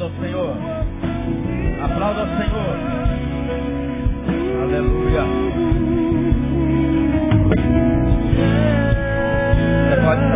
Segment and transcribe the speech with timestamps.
[0.00, 0.56] Aplauda ao Senhor.
[1.84, 2.74] Aplauda ao Senhor.
[4.62, 5.24] Aleluia.
[9.84, 10.30] Você pode se.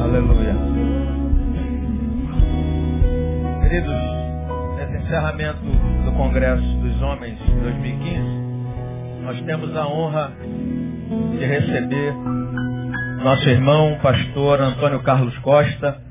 [0.00, 0.54] Aleluia.
[3.62, 4.00] Queridos,
[4.76, 5.64] nesse encerramento
[6.04, 8.44] do Congresso dos Homens 2015,
[9.24, 10.32] nós temos a honra
[11.04, 12.14] de receber
[13.22, 16.02] nosso irmão, pastor Antônio Carlos Costa.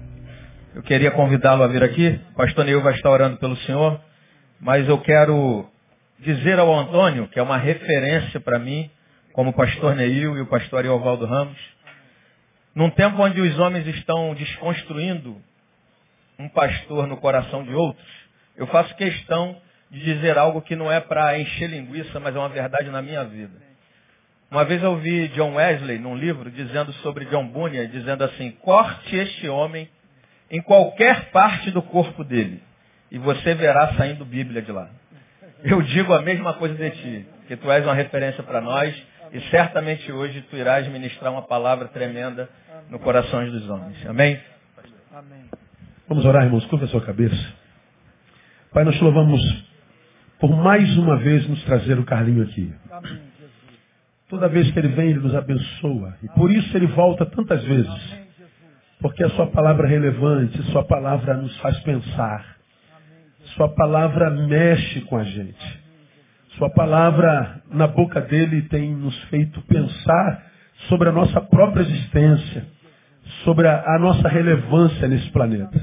[0.75, 2.19] Eu queria convidá-lo a vir aqui.
[2.31, 3.99] O pastor Neil vai estar orando pelo senhor.
[4.59, 5.67] Mas eu quero
[6.19, 8.89] dizer ao Antônio, que é uma referência para mim,
[9.33, 11.57] como pastor Neil e o pastor Ariovaldo Ramos,
[12.75, 15.37] num tempo onde os homens estão desconstruindo
[16.37, 18.07] um pastor no coração de outros,
[18.55, 19.57] eu faço questão
[19.89, 23.23] de dizer algo que não é para encher linguiça, mas é uma verdade na minha
[23.23, 23.72] vida.
[24.53, 29.15] Uma vez eu ouvi John Wesley num livro dizendo sobre John Bunyan, dizendo assim, corte
[29.15, 29.89] este homem
[30.51, 32.61] em qualquer parte do corpo dele
[33.11, 34.89] e você verá saindo Bíblia de lá.
[35.63, 38.95] Eu digo a mesma coisa de ti, que tu és uma referência para nós
[39.31, 42.47] e certamente hoje tu irás ministrar uma palavra tremenda
[42.91, 44.05] no coração dos homens.
[44.05, 44.39] Amém?
[45.11, 45.49] Amém.
[46.07, 47.53] Vamos orar, irmãos, curva a sua cabeça.
[48.71, 49.41] Pai, nós te louvamos
[50.39, 52.71] por mais uma vez nos trazer o Carlinho aqui.
[52.91, 53.19] Amém,
[54.33, 56.15] Toda vez que ele vem, ele nos abençoa.
[56.23, 58.17] E por isso ele volta tantas vezes.
[58.99, 62.43] Porque a sua palavra é relevante, sua palavra nos faz pensar.
[63.55, 65.79] Sua palavra mexe com a gente.
[66.57, 70.51] Sua palavra na boca dele tem nos feito pensar
[70.89, 72.65] sobre a nossa própria existência,
[73.43, 75.79] sobre a, a nossa relevância nesse planeta.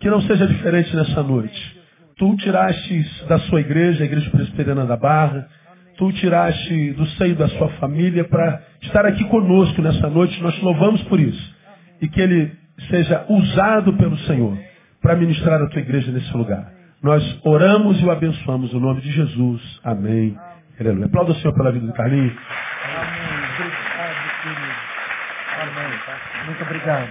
[0.00, 1.80] Que não seja diferente nessa noite.
[2.16, 5.48] Tu tiraste da sua igreja, a Igreja Presbiteriana da Barra,
[5.96, 10.40] tu tiraste do seio da sua família para estar aqui conosco nessa noite.
[10.42, 11.56] Nós te louvamos por isso.
[12.00, 12.52] E que ele
[12.90, 14.56] seja usado pelo Senhor
[15.00, 16.72] para ministrar a tua igreja nesse lugar.
[17.02, 19.80] Nós oramos e o abençoamos no nome de Jesus.
[19.84, 20.36] Amém.
[20.78, 21.06] Aleluia.
[21.06, 22.34] Aplauda o Senhor pela vida do Carlinhos.
[26.46, 27.08] Muito obrigado.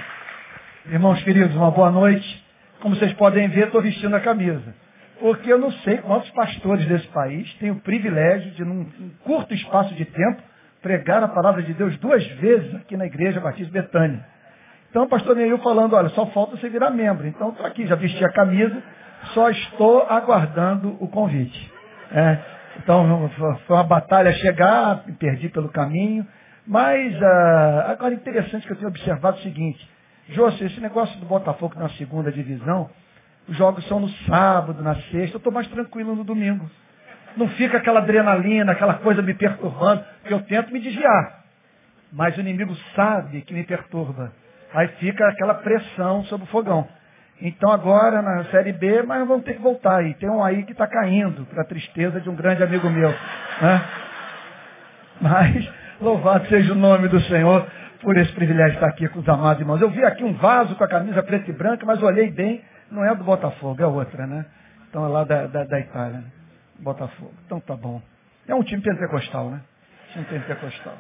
[0.92, 2.46] Irmãos queridos, uma boa noite.
[2.80, 4.85] Como vocês podem ver, estou vestindo a camisa.
[5.20, 8.86] Porque eu não sei quantos pastores desse país têm o privilégio de, num,
[9.24, 10.42] curto espaço de tempo,
[10.82, 14.26] pregar a palavra de Deus duas vezes aqui na Igreja Batista Betânia.
[14.90, 17.28] Então, o pastor Neil falando, olha, só falta você virar membro.
[17.28, 18.82] Então, estou aqui, já vesti a camisa,
[19.34, 21.74] só estou aguardando o convite.
[22.12, 22.38] É,
[22.78, 23.30] então,
[23.68, 26.26] foi uma batalha chegar, me perdi pelo caminho,
[26.68, 29.90] mas ah, agora interessante que eu tenho observado o seguinte,
[30.30, 32.90] José, esse negócio do Botafogo na segunda divisão,
[33.48, 36.70] os jogos são no sábado, na sexta, eu estou mais tranquilo no domingo.
[37.38, 41.44] Não fica aquela adrenalina, aquela coisa me perturbando, que eu tento me desviar.
[42.12, 44.32] Mas o inimigo sabe que me perturba.
[44.74, 46.88] Aí fica aquela pressão sobre o fogão.
[47.42, 50.04] Então agora na Série B, mas vamos ter que voltar.
[50.06, 53.10] E tem um aí que está caindo, para tristeza de um grande amigo meu.
[53.10, 53.82] Né?
[55.22, 55.70] Mas
[56.00, 57.66] Louvado seja o nome do Senhor
[58.02, 59.82] por esse privilégio de estar aqui com os amados irmãos.
[59.82, 63.04] Eu vi aqui um vaso com a camisa preta e branca, mas olhei bem, não
[63.06, 64.46] é do Botafogo, é outra, né?
[64.90, 66.32] Então é lá da, da, da Itália, né?
[66.80, 67.34] Botafogo.
[67.46, 68.02] Então tá bom.
[68.48, 69.62] É um time pentecostal, né?
[70.14, 70.98] Time pentecostal.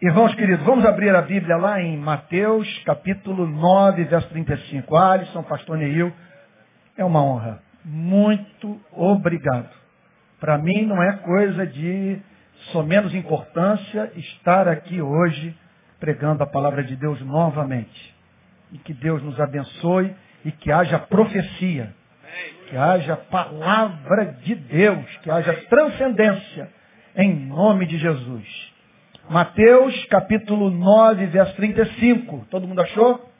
[0.00, 4.96] Irmãos queridos, vamos abrir a Bíblia lá em Mateus, capítulo 9, verso 35.
[4.96, 6.12] Alisson, pastor Neil,
[6.96, 7.60] é uma honra.
[7.84, 9.68] Muito obrigado.
[10.38, 12.20] Para mim não é coisa de
[12.70, 15.56] só menos importância estar aqui hoje
[15.98, 18.17] pregando a palavra de Deus novamente.
[18.72, 20.14] E que Deus nos abençoe
[20.44, 21.94] e que haja profecia,
[22.68, 26.70] que haja palavra de Deus, que haja transcendência
[27.16, 28.72] em nome de Jesus.
[29.28, 32.46] Mateus capítulo 9, verso 35.
[32.50, 33.30] Todo mundo achou?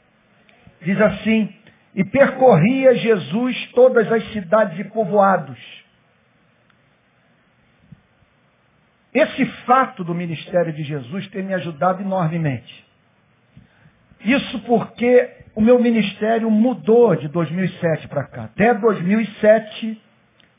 [0.81, 1.53] Diz assim:
[1.95, 5.59] E percorria Jesus todas as cidades e povoados
[9.13, 12.87] Esse fato do ministério de Jesus tem me ajudado enormemente.
[14.23, 18.43] Isso porque o meu ministério mudou de 2007 para cá.
[18.45, 20.01] Até 2007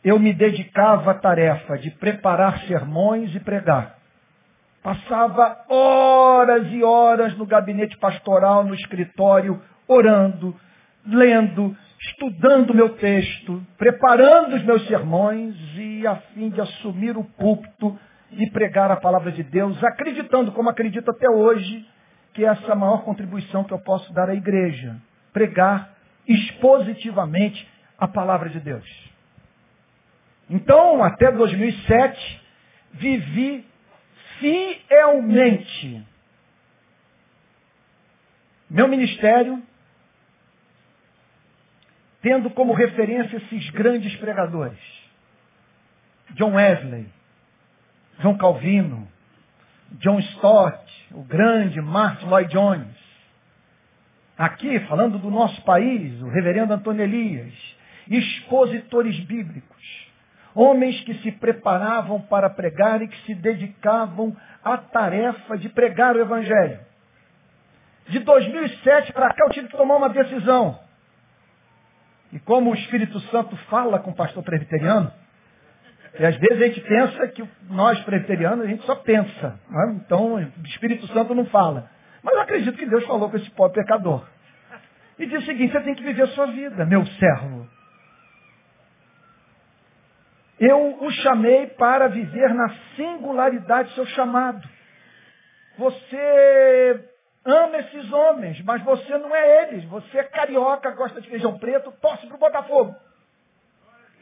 [0.03, 3.99] eu me dedicava à tarefa de preparar sermões e pregar.
[4.83, 10.57] Passava horas e horas no gabinete pastoral, no escritório, orando,
[11.07, 17.99] lendo, estudando meu texto, preparando os meus sermões e a fim de assumir o púlpito
[18.33, 21.87] e pregar a palavra de Deus, acreditando, como acredito até hoje,
[22.33, 24.97] que essa é a maior contribuição que eu posso dar à igreja.
[25.33, 25.95] Pregar
[26.27, 27.69] expositivamente
[27.99, 29.11] a palavra de Deus.
[30.49, 32.43] Então, até 2007,
[32.93, 33.65] vivi
[34.39, 36.05] fielmente.
[38.69, 39.63] Meu ministério,
[42.23, 44.79] tendo como referência esses grandes pregadores.
[46.31, 47.09] John Wesley,
[48.21, 49.09] João Calvino,
[49.93, 53.01] John Stott, o grande Martin Lloyd Jones.
[54.37, 57.53] Aqui, falando do nosso país, o reverendo Antônio Elias,
[58.09, 60.09] expositores bíblicos,
[60.55, 66.21] homens que se preparavam para pregar e que se dedicavam à tarefa de pregar o
[66.21, 66.81] Evangelho.
[68.09, 70.79] De 2007 para cá eu tive que tomar uma decisão.
[72.33, 75.13] E como o Espírito Santo fala com o pastor presbiteriano,
[76.19, 79.61] e às vezes a gente pensa que nós presbiterianos, a gente só pensa.
[79.69, 80.01] Né?
[80.05, 81.89] Então, o Espírito Santo não fala.
[82.23, 84.27] Mas eu acredito que Deus falou com esse pobre pecador.
[85.19, 87.69] E diz o seguinte, você tem que viver a sua vida, meu servo.
[90.59, 94.69] Eu o chamei para viver na singularidade do seu chamado.
[95.79, 97.05] Você
[97.45, 99.85] ama esses homens, mas você não é eles.
[99.85, 102.95] Você é carioca, gosta de feijão preto, torce para o Botafogo.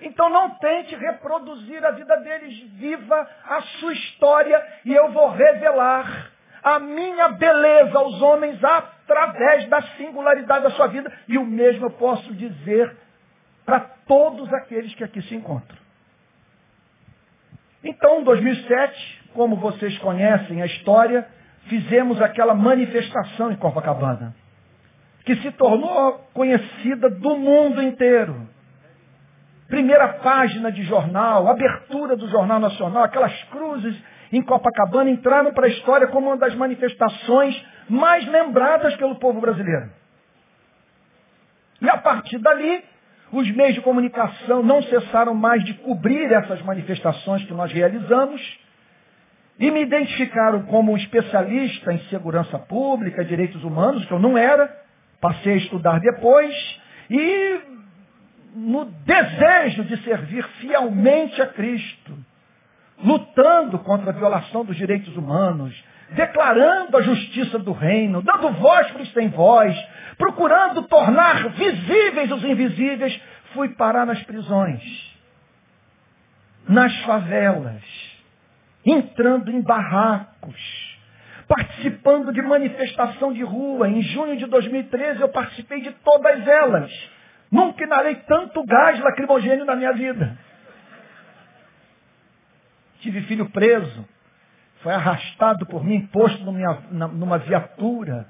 [0.01, 2.59] Então não tente reproduzir a vida deles.
[2.75, 6.31] Viva a sua história e eu vou revelar
[6.63, 11.13] a minha beleza aos homens através da singularidade da sua vida.
[11.27, 12.97] E o mesmo eu posso dizer
[13.65, 15.77] para todos aqueles que aqui se encontram.
[17.83, 21.29] Então, em 2007, como vocês conhecem a história,
[21.69, 24.35] fizemos aquela manifestação em Copacabana,
[25.25, 28.49] que se tornou conhecida do mundo inteiro.
[29.69, 33.95] Primeira página de jornal, abertura do Jornal Nacional, aquelas cruzes
[34.33, 39.91] em Copacabana entraram para a história como uma das manifestações mais lembradas pelo povo brasileiro.
[41.83, 42.83] E a partir dali,
[43.31, 48.41] os meios de comunicação não cessaram mais de cobrir essas manifestações que nós realizamos
[49.59, 54.75] e me identificaram como um especialista em segurança pública, direitos humanos, que eu não era,
[55.21, 56.81] passei a estudar depois,
[57.11, 57.61] e
[58.59, 62.13] no desejo de servir fielmente a Cristo,
[63.03, 65.73] lutando contra a violação dos direitos humanos,
[66.11, 69.77] declarando a justiça do reino, dando voz para os sem voz,
[70.17, 73.21] procurando tornar visíveis os invisíveis,
[73.53, 74.83] fui parar nas prisões,
[76.69, 77.83] nas favelas,
[78.85, 80.99] entrando em barracos,
[81.47, 83.89] participando de manifestação de rua.
[83.89, 87.18] Em junho de 2013 eu participei de todas elas.
[87.51, 90.39] Nunca inalei tanto gás lacrimogênio na minha vida.
[93.01, 94.07] Tive filho preso.
[94.83, 98.29] Foi arrastado por mim, posto numa, viatura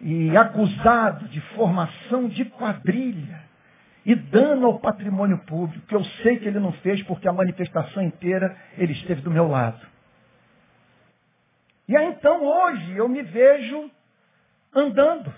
[0.00, 3.40] e acusado de formação de quadrilha
[4.04, 8.02] e dano ao patrimônio público, que eu sei que ele não fez porque a manifestação
[8.02, 9.80] inteira ele esteve do meu lado.
[11.88, 13.90] E aí então hoje eu me vejo
[14.74, 15.32] andando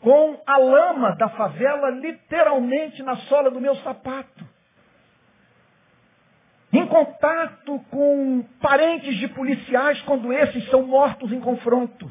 [0.00, 4.48] com a lama da favela literalmente na sola do meu sapato.
[6.72, 12.10] Em contato com parentes de policiais quando esses são mortos em confronto.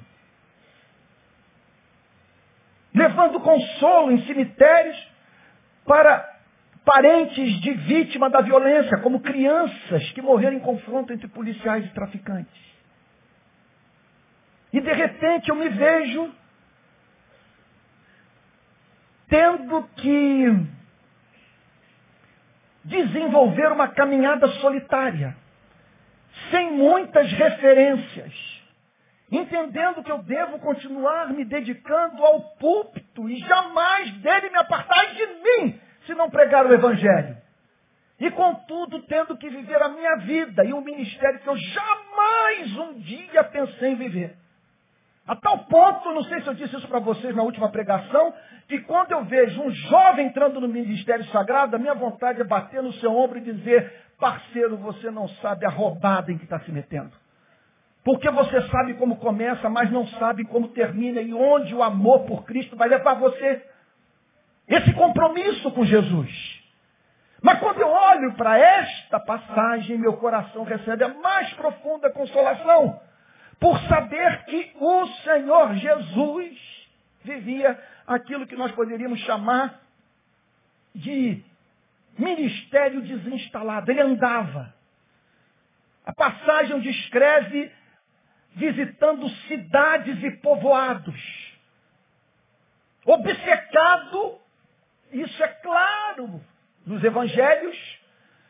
[2.94, 4.97] Levando consolo em cemitérios
[5.86, 6.38] para
[6.83, 12.69] parentes de vítima da violência, como crianças que morreram em confronto entre policiais e traficantes.
[14.74, 16.31] E de repente eu me vejo
[19.29, 20.67] tendo que
[22.83, 25.38] desenvolver uma caminhada solitária,
[26.50, 28.33] sem muitas referências,
[29.31, 35.25] entendendo que eu devo continuar me dedicando ao púlpito e jamais dele me apartar de
[35.27, 37.38] mim se não pregar o Evangelho.
[38.19, 43.00] E contudo, tendo que viver a minha vida e um ministério que eu jamais um
[43.00, 44.38] dia pensei em viver.
[45.29, 48.33] A tal ponto, não sei se eu disse isso para vocês na última pregação,
[48.67, 52.81] que quando eu vejo um jovem entrando no ministério sagrado, a minha vontade é bater
[52.81, 56.71] no seu ombro e dizer, parceiro, você não sabe a roubada em que está se
[56.71, 57.12] metendo.
[58.03, 62.43] Porque você sabe como começa, mas não sabe como termina e onde o amor por
[62.43, 63.63] Cristo vai levar você.
[64.67, 66.59] Esse compromisso com Jesus.
[67.43, 73.00] Mas quando eu olho para esta passagem, meu coração recebe a mais profunda consolação
[73.60, 76.88] por saber que o Senhor Jesus
[77.24, 79.82] vivia aquilo que nós poderíamos chamar
[80.96, 81.44] de
[82.18, 83.92] ministério desinstalado.
[83.92, 84.74] Ele andava.
[86.06, 87.72] A passagem descreve
[88.56, 91.50] visitando cidades e povoados.
[93.06, 94.39] Obcecado,
[95.12, 96.42] isso é claro
[96.86, 97.78] nos evangelhos,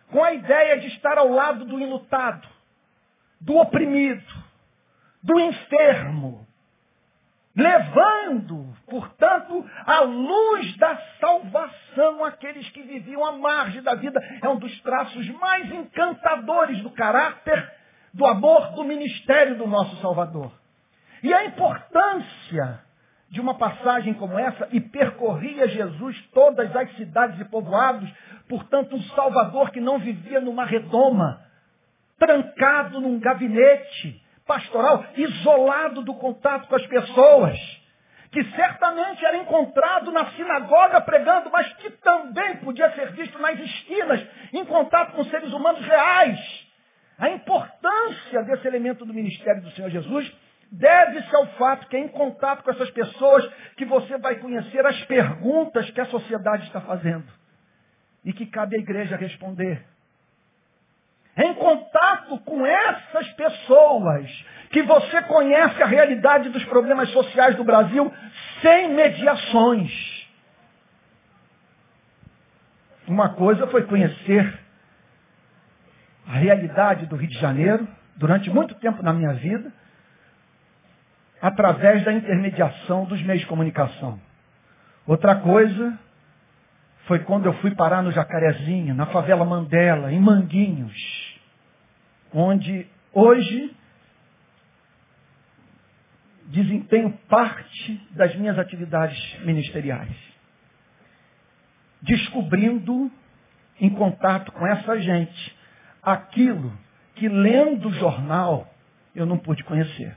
[0.10, 2.48] com a ideia de estar ao lado do enlutado,
[3.42, 4.49] do oprimido,
[5.22, 6.48] do enfermo,
[7.56, 14.20] levando, portanto, a luz da salvação àqueles que viviam à margem da vida.
[14.42, 17.72] É um dos traços mais encantadores do caráter,
[18.14, 20.52] do amor, do ministério do nosso Salvador.
[21.22, 22.80] E a importância
[23.30, 28.10] de uma passagem como essa, e percorria Jesus todas as cidades e povoados,
[28.48, 31.42] portanto, um Salvador que não vivia numa redoma,
[32.18, 37.56] trancado num gabinete pastoral, isolado do contato com as pessoas,
[38.32, 44.27] que certamente era encontrado na sinagoga pregando, mas que também podia ser visto nas esquinas,
[44.51, 46.68] em contato com seres humanos reais.
[47.20, 50.32] A importância desse elemento do ministério do Senhor Jesus
[50.72, 55.00] deve-se ao fato que é em contato com essas pessoas que você vai conhecer as
[55.06, 57.27] perguntas que a sociedade está fazendo
[58.25, 59.86] e que cabe à igreja responder.
[61.39, 68.13] Em contato com essas pessoas que você conhece a realidade dos problemas sociais do Brasil
[68.62, 69.89] sem mediações.
[73.08, 74.60] Uma coisa foi conhecer
[76.27, 79.72] a realidade do Rio de Janeiro durante muito tempo na minha vida,
[81.41, 84.19] através da intermediação dos meios de comunicação.
[85.08, 85.98] Outra coisa
[87.08, 91.28] foi quando eu fui parar no Jacarezinho, na favela Mandela, em Manguinhos,
[92.33, 93.75] onde hoje
[96.50, 100.15] desempenho parte das minhas atividades ministeriais.
[102.01, 103.12] Descobrindo,
[103.79, 105.57] em contato com essa gente,
[106.01, 106.74] aquilo
[107.15, 108.74] que lendo o jornal
[109.15, 110.15] eu não pude conhecer.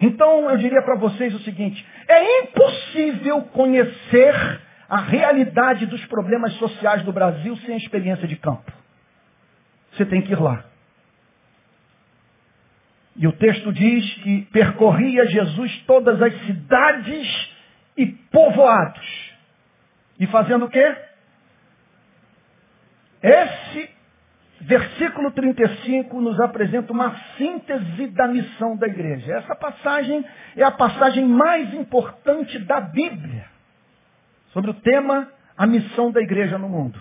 [0.00, 7.02] Então eu diria para vocês o seguinte: é impossível conhecer a realidade dos problemas sociais
[7.04, 8.83] do Brasil sem experiência de campo.
[9.94, 10.64] Você tem que ir lá.
[13.16, 17.50] E o texto diz que percorria Jesus todas as cidades
[17.96, 19.32] e povoados.
[20.18, 20.96] E fazendo o quê?
[23.22, 23.90] Esse
[24.60, 29.34] versículo 35 nos apresenta uma síntese da missão da igreja.
[29.34, 30.24] Essa passagem
[30.56, 33.46] é a passagem mais importante da Bíblia
[34.52, 37.00] sobre o tema a missão da igreja no mundo.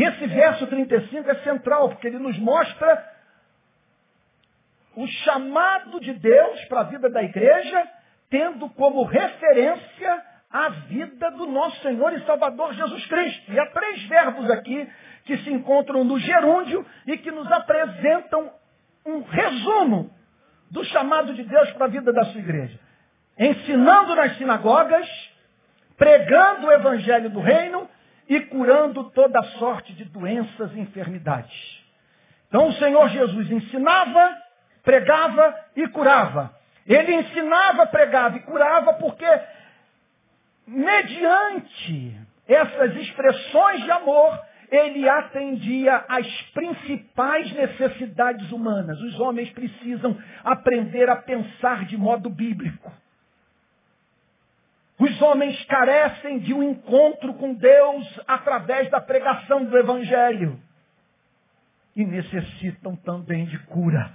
[0.00, 3.06] E esse verso 35 é central, porque ele nos mostra
[4.96, 7.86] o chamado de Deus para a vida da igreja,
[8.30, 13.52] tendo como referência a vida do nosso Senhor e Salvador Jesus Cristo.
[13.52, 14.88] E há três verbos aqui
[15.26, 18.50] que se encontram no gerúndio e que nos apresentam
[19.04, 20.10] um resumo
[20.70, 22.80] do chamado de Deus para a vida da sua igreja.
[23.38, 25.06] Ensinando nas sinagogas,
[25.98, 27.86] pregando o evangelho do reino
[28.28, 31.80] e curando toda sorte de doenças e enfermidades.
[32.48, 34.36] Então o Senhor Jesus ensinava,
[34.82, 36.54] pregava e curava.
[36.86, 39.26] Ele ensinava, pregava e curava porque,
[40.66, 42.16] mediante
[42.48, 49.00] essas expressões de amor, ele atendia às principais necessidades humanas.
[49.00, 52.92] Os homens precisam aprender a pensar de modo bíblico.
[55.00, 60.60] Os homens carecem de um encontro com Deus através da pregação do Evangelho.
[61.96, 64.12] E necessitam também de cura.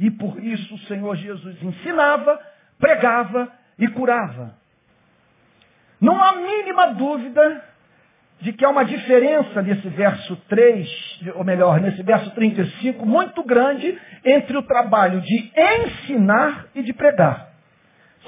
[0.00, 2.40] E por isso o Senhor Jesus ensinava,
[2.78, 4.54] pregava e curava.
[6.00, 7.62] Não há mínima dúvida
[8.40, 10.88] de que há uma diferença nesse verso 3,
[11.34, 17.51] ou melhor, nesse verso 35, muito grande entre o trabalho de ensinar e de pregar.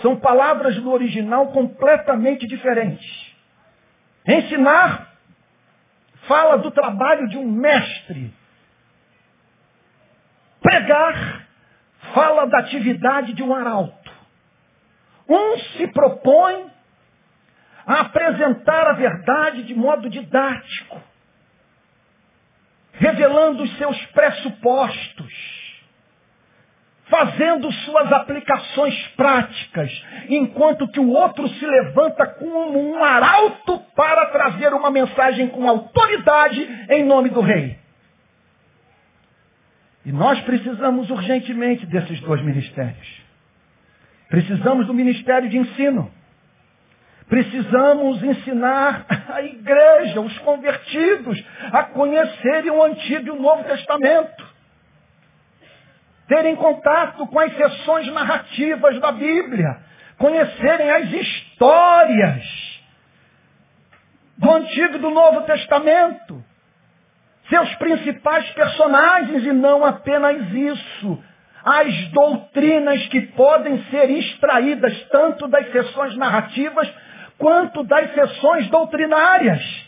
[0.02, 3.34] São palavras no original completamente diferentes.
[4.26, 5.12] Ensinar
[6.26, 8.32] fala do trabalho de um mestre.
[10.60, 11.46] Pregar
[12.12, 14.12] fala da atividade de um arauto.
[15.28, 16.70] Um se propõe
[17.86, 21.02] a apresentar a verdade de modo didático,
[22.92, 25.32] revelando os seus pressupostos,
[27.14, 34.74] fazendo suas aplicações práticas, enquanto que o outro se levanta como um arauto para trazer
[34.74, 37.78] uma mensagem com autoridade em nome do rei.
[40.04, 43.22] E nós precisamos urgentemente desses dois ministérios.
[44.28, 46.10] Precisamos do ministério de ensino.
[47.28, 51.42] Precisamos ensinar a igreja, os convertidos,
[51.72, 54.53] a conhecerem o Antigo e o Novo Testamento.
[56.26, 59.78] Terem contato com as sessões narrativas da Bíblia.
[60.18, 62.44] Conhecerem as histórias
[64.38, 66.42] do Antigo e do Novo Testamento.
[67.48, 71.22] Seus principais personagens, e não apenas isso.
[71.62, 76.90] As doutrinas que podem ser extraídas tanto das sessões narrativas
[77.38, 79.83] quanto das sessões doutrinárias.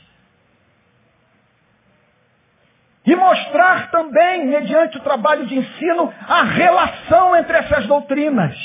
[3.07, 8.57] E mostrar também, mediante o trabalho de ensino, a relação entre essas doutrinas.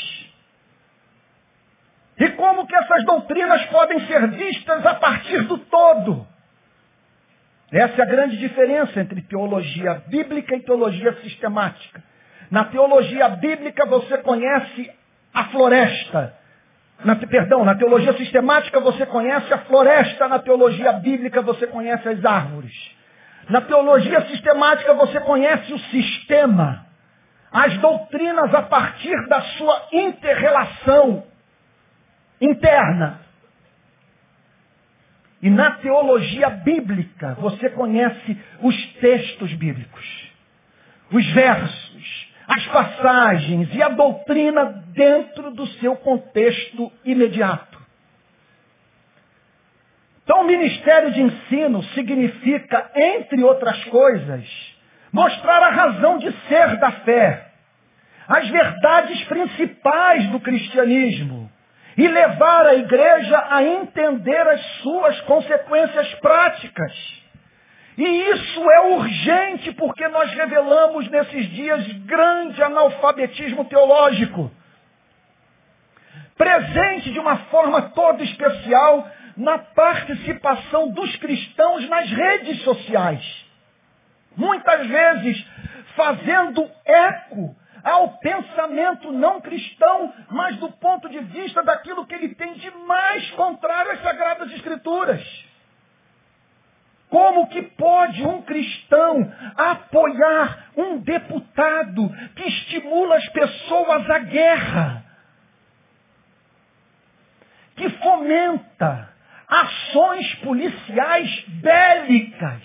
[2.17, 6.27] E como que essas doutrinas podem ser vistas a partir do todo.
[7.71, 12.03] Essa é a grande diferença entre teologia bíblica e teologia sistemática.
[12.49, 14.91] Na teologia bíblica você conhece
[15.33, 16.35] a floresta.
[17.05, 22.25] Na, perdão, na teologia sistemática você conhece a floresta, na teologia bíblica você conhece as
[22.25, 23.00] árvores.
[23.51, 26.85] Na teologia sistemática você conhece o sistema,
[27.51, 31.25] as doutrinas a partir da sua interrelação
[32.39, 33.19] interna.
[35.41, 40.31] E na teologia bíblica você conhece os textos bíblicos,
[41.11, 47.70] os versos, as passagens e a doutrina dentro do seu contexto imediato.
[50.31, 54.45] Então, o ministério de ensino significa, entre outras coisas,
[55.11, 57.47] mostrar a razão de ser da fé,
[58.29, 61.51] as verdades principais do cristianismo
[61.97, 66.93] e levar a igreja a entender as suas consequências práticas.
[67.97, 74.49] E isso é urgente porque nós revelamos nesses dias grande analfabetismo teológico.
[76.37, 79.11] Presente de uma forma toda especial
[79.41, 83.45] na participação dos cristãos nas redes sociais.
[84.37, 85.45] Muitas vezes
[85.95, 92.53] fazendo eco ao pensamento não cristão, mas do ponto de vista daquilo que ele tem
[92.53, 95.21] de mais contrário às Sagradas Escrituras.
[97.09, 105.03] Como que pode um cristão apoiar um deputado que estimula as pessoas à guerra?
[107.75, 109.10] Que fomenta
[109.51, 112.63] ações policiais bélicas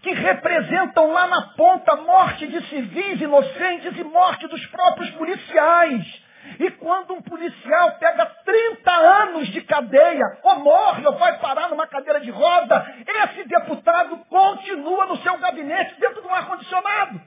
[0.00, 6.24] que representam lá na ponta morte de civis inocentes e morte dos próprios policiais.
[6.58, 11.86] E quando um policial pega 30 anos de cadeia, ou morre, ou vai parar numa
[11.86, 17.20] cadeira de roda, esse deputado continua no seu gabinete dentro de um ar-condicionado.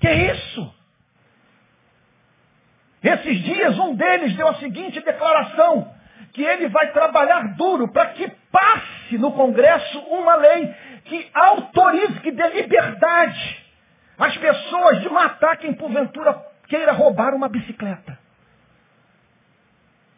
[0.00, 0.74] Que isso?
[3.02, 6.01] Esses dias um deles deu a seguinte declaração
[6.32, 12.30] que ele vai trabalhar duro para que passe no Congresso uma lei que autorize, que
[12.30, 13.64] dê liberdade
[14.18, 16.34] às pessoas de matar quem porventura
[16.68, 18.18] queira roubar uma bicicleta.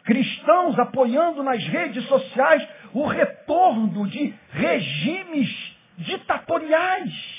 [0.03, 7.34] Cristãos apoiando nas redes sociais o retorno de regimes ditatoriais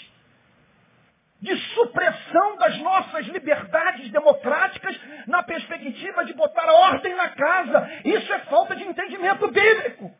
[1.40, 7.90] de supressão das nossas liberdades democráticas na perspectiva de botar a ordem na casa.
[8.04, 10.10] Isso é falta de entendimento bíblico.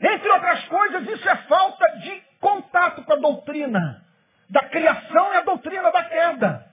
[0.00, 4.02] Entre outras coisas, isso é falta de contato com a doutrina
[4.50, 6.66] da criação e a doutrina da queda.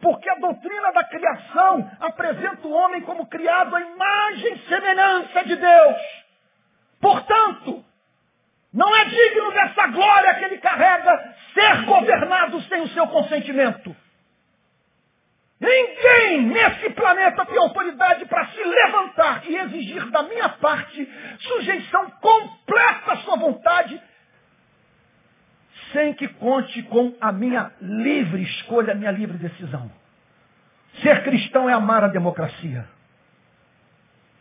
[0.00, 5.56] Porque a doutrina da criação apresenta o homem como criado à imagem e semelhança de
[5.56, 6.24] Deus.
[7.00, 7.84] Portanto,
[8.72, 11.33] não é digno dessa glória que ele carrega
[11.64, 13.96] ser governado sem o seu consentimento.
[15.60, 23.12] Ninguém nesse planeta tem autoridade para se levantar e exigir da minha parte sujeição completa
[23.12, 24.00] à sua vontade,
[25.92, 29.90] sem que conte com a minha livre escolha, a minha livre decisão.
[31.02, 32.86] Ser cristão é amar a democracia.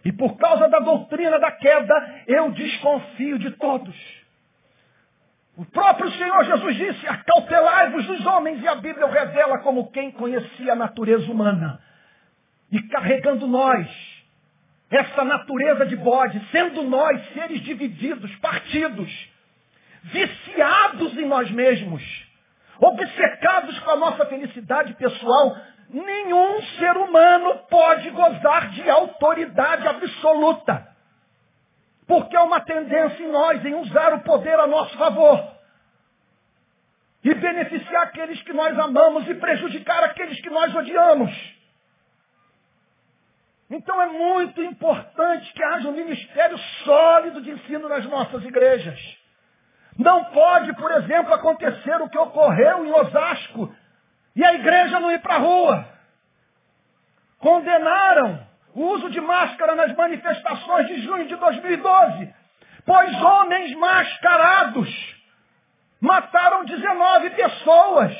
[0.04, 4.23] E por causa da doutrina da queda, eu desconfio de todos.
[5.56, 10.12] O próprio Senhor Jesus disse, acautelai-vos dos homens, e a Bíblia o revela como quem
[10.12, 11.80] conhecia a natureza humana.
[12.72, 13.88] E carregando nós,
[14.90, 19.30] essa natureza de bode, sendo nós seres divididos, partidos,
[20.04, 22.02] viciados em nós mesmos,
[22.80, 25.56] obcecados com a nossa felicidade pessoal,
[25.90, 30.93] nenhum ser humano pode gozar de autoridade absoluta.
[32.08, 35.54] Porque há uma tendência em nós em usar o poder a nosso favor.
[37.24, 41.32] E beneficiar aqueles que nós amamos e prejudicar aqueles que nós odiamos.
[43.70, 49.00] Então é muito importante que haja um ministério sólido de ensino nas nossas igrejas.
[49.98, 53.74] Não pode, por exemplo, acontecer o que ocorreu em Osasco
[54.36, 55.88] e a igreja não ir para a rua.
[57.40, 62.34] Condenaram o uso de máscara nas manifestações de junho de 2012,
[62.86, 64.90] pois homens mascarados
[66.00, 68.14] mataram 19 pessoas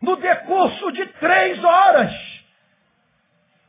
[0.00, 2.12] no decurso de três horas,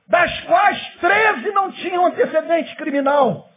[0.08, 3.50] das quais 13 não tinham antecedente criminal.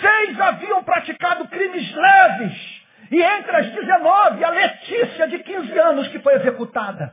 [0.00, 2.82] Seis haviam praticado crimes leves.
[3.10, 7.12] E entre as 19, a Letícia, de 15 anos, que foi executada.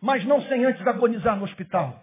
[0.00, 2.02] Mas não sem antes agonizar no hospital.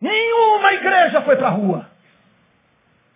[0.00, 1.86] Nenhuma igreja foi para a rua.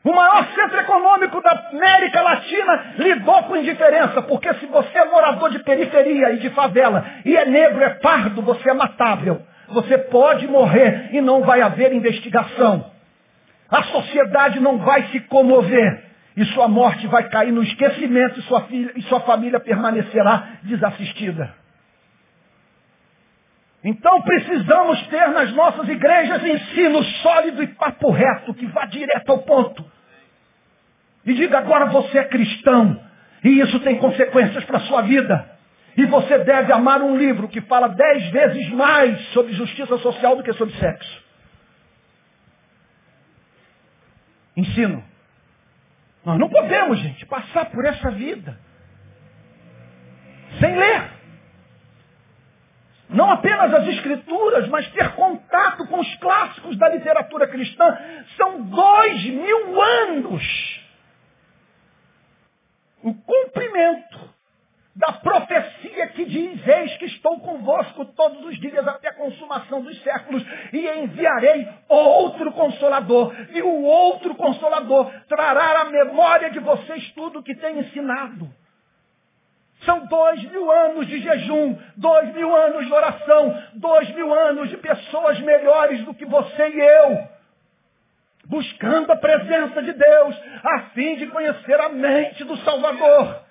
[0.03, 5.51] O maior centro econômico da América Latina lidou com indiferença, porque se você é morador
[5.51, 9.43] de periferia e de favela, e é negro, é pardo, você é matável.
[9.69, 12.91] Você pode morrer e não vai haver investigação.
[13.69, 16.11] A sociedade não vai se comover.
[16.37, 21.60] E sua morte vai cair no esquecimento e sua, filha, e sua família permanecerá desassistida.
[23.83, 29.39] Então precisamos ter nas nossas igrejas ensino sólido e papo reto, que vá direto ao
[29.39, 29.85] ponto.
[31.25, 33.01] E diga agora você é cristão.
[33.43, 35.59] E isso tem consequências para a sua vida.
[35.97, 40.43] E você deve amar um livro que fala dez vezes mais sobre justiça social do
[40.43, 41.23] que sobre sexo.
[44.57, 45.03] Ensino.
[46.25, 48.59] Nós não podemos, gente, passar por essa vida
[50.59, 51.20] sem ler.
[53.11, 57.99] Não apenas as escrituras, mas ter contato com os clássicos da literatura cristã.
[58.37, 60.81] São dois mil anos.
[63.03, 64.31] O cumprimento
[64.95, 70.01] da profecia que diz, eis que estou convosco todos os dias até a consumação dos
[70.03, 73.35] séculos e enviarei outro consolador.
[73.53, 78.60] E o outro consolador trará à memória de vocês tudo o que tem ensinado.
[79.85, 84.77] São dois mil anos de jejum, dois mil anos de oração, dois mil anos de
[84.77, 87.29] pessoas melhores do que você e eu.
[88.47, 93.43] Buscando a presença de Deus, a fim de conhecer a mente do Salvador.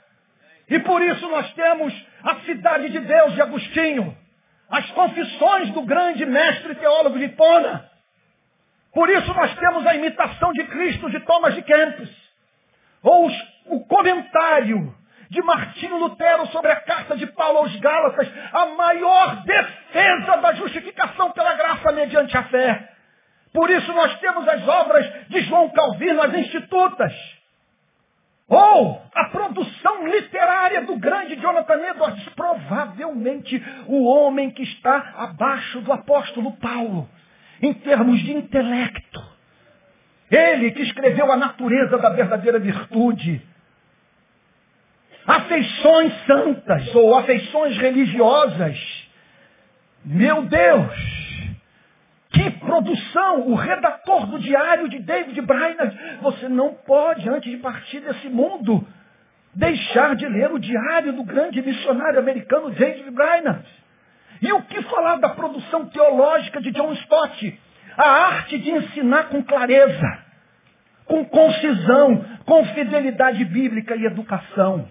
[0.69, 4.15] E por isso nós temos a cidade de Deus de Agostinho,
[4.69, 7.89] as confissões do grande mestre teólogo de Pona.
[8.93, 12.09] Por isso nós temos a imitação de Cristo de Thomas de Kempis,
[13.01, 13.33] ou os,
[13.65, 14.95] o comentário
[15.29, 21.31] de Martinho Lutero sobre a carta de Paulo aos Gálatas, a maior defesa da justificação
[21.31, 22.89] pela graça mediante a fé.
[23.53, 27.13] Por isso nós temos as obras de João Calvino, as institutas.
[28.47, 35.93] Ou a produção literária do grande Jonathan Edwards, provavelmente o homem que está abaixo do
[35.93, 37.07] apóstolo Paulo,
[37.61, 39.23] em termos de intelecto.
[40.31, 43.47] Ele que escreveu a natureza da verdadeira virtude,
[45.29, 48.77] afeições santas ou afeições religiosas.
[50.03, 51.19] Meu Deus!
[52.31, 53.47] Que produção!
[53.47, 55.95] O redator do diário de David Brainerd.
[56.21, 58.87] Você não pode, antes de partir desse mundo,
[59.53, 63.67] deixar de ler o diário do grande missionário americano David Brainerd.
[64.41, 67.59] E o que falar da produção teológica de John Stott?
[67.95, 70.23] A arte de ensinar com clareza,
[71.05, 74.89] com concisão, com fidelidade bíblica e educação.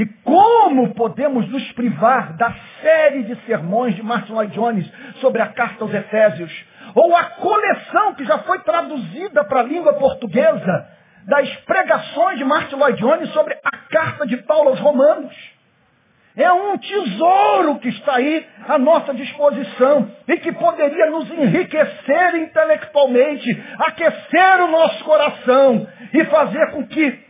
[0.00, 5.48] E como podemos nos privar da série de sermões de Martin Lloyd Jones sobre a
[5.48, 6.50] carta aos Efésios?
[6.94, 10.88] Ou a coleção que já foi traduzida para a língua portuguesa
[11.26, 15.34] das pregações de Martin Lloyd Jones sobre a carta de Paulo aos Romanos?
[16.34, 23.64] É um tesouro que está aí à nossa disposição e que poderia nos enriquecer intelectualmente,
[23.80, 27.29] aquecer o nosso coração e fazer com que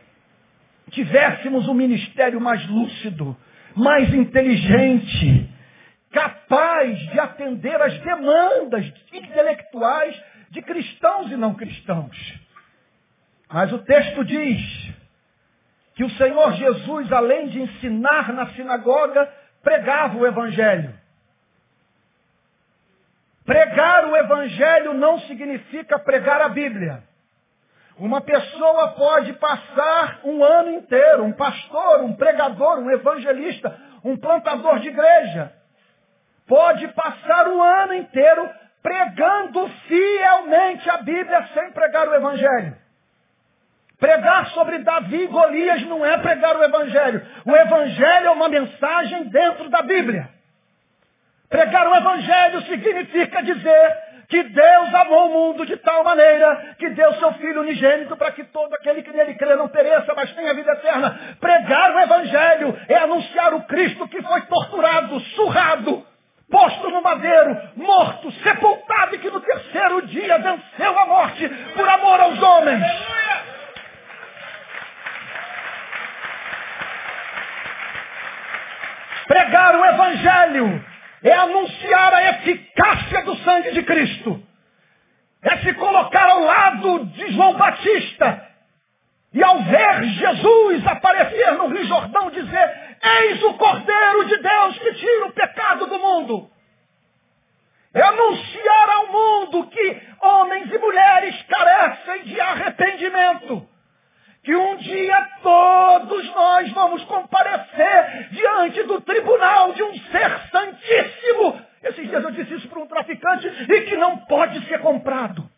[0.90, 3.36] tivéssemos um ministério mais lúcido,
[3.74, 5.48] mais inteligente,
[6.10, 12.40] capaz de atender às demandas intelectuais de cristãos e não cristãos.
[13.48, 14.94] Mas o texto diz
[15.94, 20.94] que o Senhor Jesus, além de ensinar na sinagoga, pregava o Evangelho.
[23.44, 27.02] Pregar o Evangelho não significa pregar a Bíblia.
[28.00, 34.78] Uma pessoa pode passar um ano inteiro, um pastor, um pregador, um evangelista, um plantador
[34.78, 35.52] de igreja,
[36.48, 38.48] pode passar o ano inteiro
[38.82, 42.74] pregando fielmente a Bíblia sem pregar o Evangelho.
[43.98, 47.26] Pregar sobre Davi e Golias não é pregar o Evangelho.
[47.44, 50.26] O Evangelho é uma mensagem dentro da Bíblia.
[51.50, 57.12] Pregar o Evangelho significa dizer que Deus amou o mundo de tal maneira que deu
[57.14, 60.70] seu Filho unigênito para que todo aquele que nele crê não pereça, mas tenha vida
[60.70, 61.36] eterna.
[61.40, 66.06] Pregar o Evangelho é anunciar o Cristo que foi torturado, surrado,
[66.48, 72.20] posto no madeiro, morto, sepultado e que no terceiro dia venceu a morte por amor
[72.20, 72.84] aos homens.
[72.84, 73.40] Aleluia!
[79.26, 80.89] Pregar o Evangelho
[81.22, 84.42] é anunciar a eficácia do sangue de Cristo.
[85.42, 88.48] É se colocar ao lado de João Batista
[89.32, 94.94] e ao ver Jesus aparecer no Rio Jordão dizer, eis o Cordeiro de Deus que
[94.94, 96.50] tira o pecado do mundo.
[97.94, 103.68] É anunciar ao mundo que homens e mulheres carecem de arrependimento.
[104.42, 111.60] Que um dia todos nós vamos comparecer diante do tribunal de um ser santíssimo.
[111.82, 115.48] Esses dias eu disse isso para um traficante e que não pode ser comprado.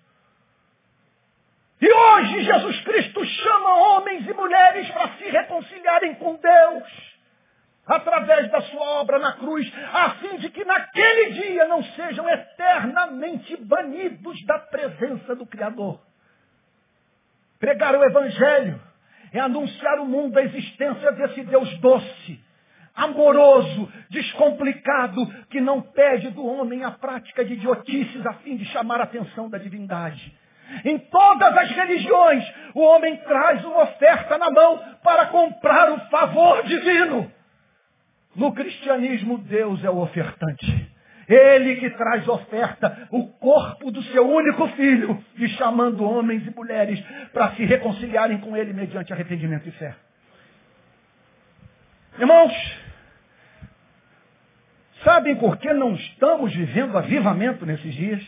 [1.81, 7.13] E hoje Jesus Cristo chama homens e mulheres para se reconciliarem com Deus
[7.87, 13.57] através da sua obra na cruz, a fim de que naquele dia não sejam eternamente
[13.57, 16.01] banidos da presença do Criador.
[17.63, 18.81] Pregar o Evangelho
[19.33, 22.41] é anunciar ao mundo a existência desse Deus doce,
[22.93, 29.01] amoroso, descomplicado, que não pede do homem a prática de idiotices a fim de chamar
[29.01, 30.37] a atenção da divindade.
[30.85, 32.45] Em todas as religiões,
[32.75, 37.31] o homem traz uma oferta na mão para comprar o favor divino.
[38.35, 40.92] No cristianismo, Deus é o ofertante.
[41.33, 47.03] Ele que traz oferta, o corpo do seu único filho, e chamando homens e mulheres
[47.33, 49.97] para se reconciliarem com ele mediante arrependimento e fé.
[52.19, 52.53] Irmãos,
[55.03, 58.23] sabem por que não estamos vivendo avivamento nesses dias?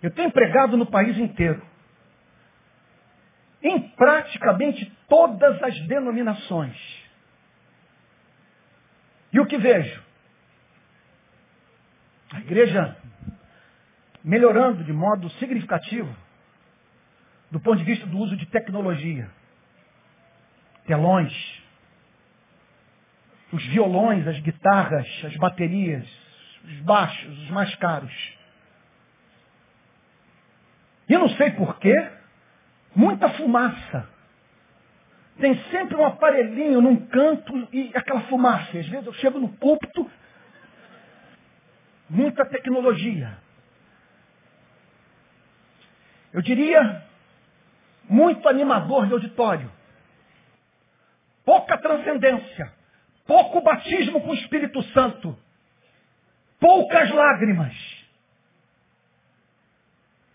[0.00, 1.60] Eu tenho pregado no país inteiro.
[3.60, 6.76] Em praticamente todas as denominações.
[9.32, 10.09] E o que vejo?
[12.32, 12.96] A igreja
[14.22, 16.14] melhorando de modo significativo
[17.50, 19.28] do ponto de vista do uso de tecnologia.
[20.86, 21.62] Telões,
[23.52, 26.08] os violões, as guitarras, as baterias,
[26.64, 28.12] os baixos, os mais caros.
[31.08, 31.94] E não sei porquê,
[32.94, 34.08] muita fumaça.
[35.40, 38.78] Tem sempre um aparelhinho num canto e aquela fumaça.
[38.78, 40.08] Às vezes eu chego no púlpito,
[42.10, 43.38] muita tecnologia.
[46.32, 47.06] Eu diria,
[48.08, 49.70] muito animador de auditório.
[51.44, 52.72] Pouca transcendência.
[53.26, 55.38] Pouco batismo com o Espírito Santo.
[56.58, 57.74] Poucas lágrimas.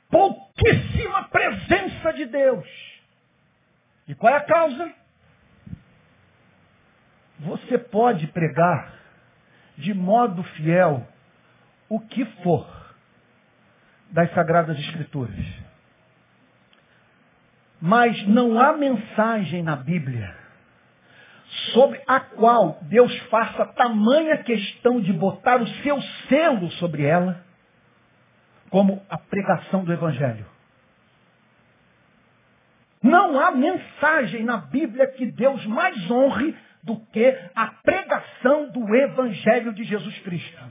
[0.09, 2.67] Pouquíssima presença de Deus.
[4.07, 4.93] E qual é a causa?
[7.39, 8.93] Você pode pregar
[9.77, 11.05] de modo fiel
[11.89, 12.67] o que for
[14.11, 15.45] das Sagradas Escrituras.
[17.81, 20.35] Mas não há mensagem na Bíblia
[21.73, 27.43] sobre a qual Deus faça tamanha questão de botar o seu selo sobre ela,
[28.69, 30.45] como a pregação do Evangelho.
[33.01, 39.73] Não há mensagem na Bíblia que Deus mais honre do que a pregação do Evangelho
[39.73, 40.63] de Jesus Cristo.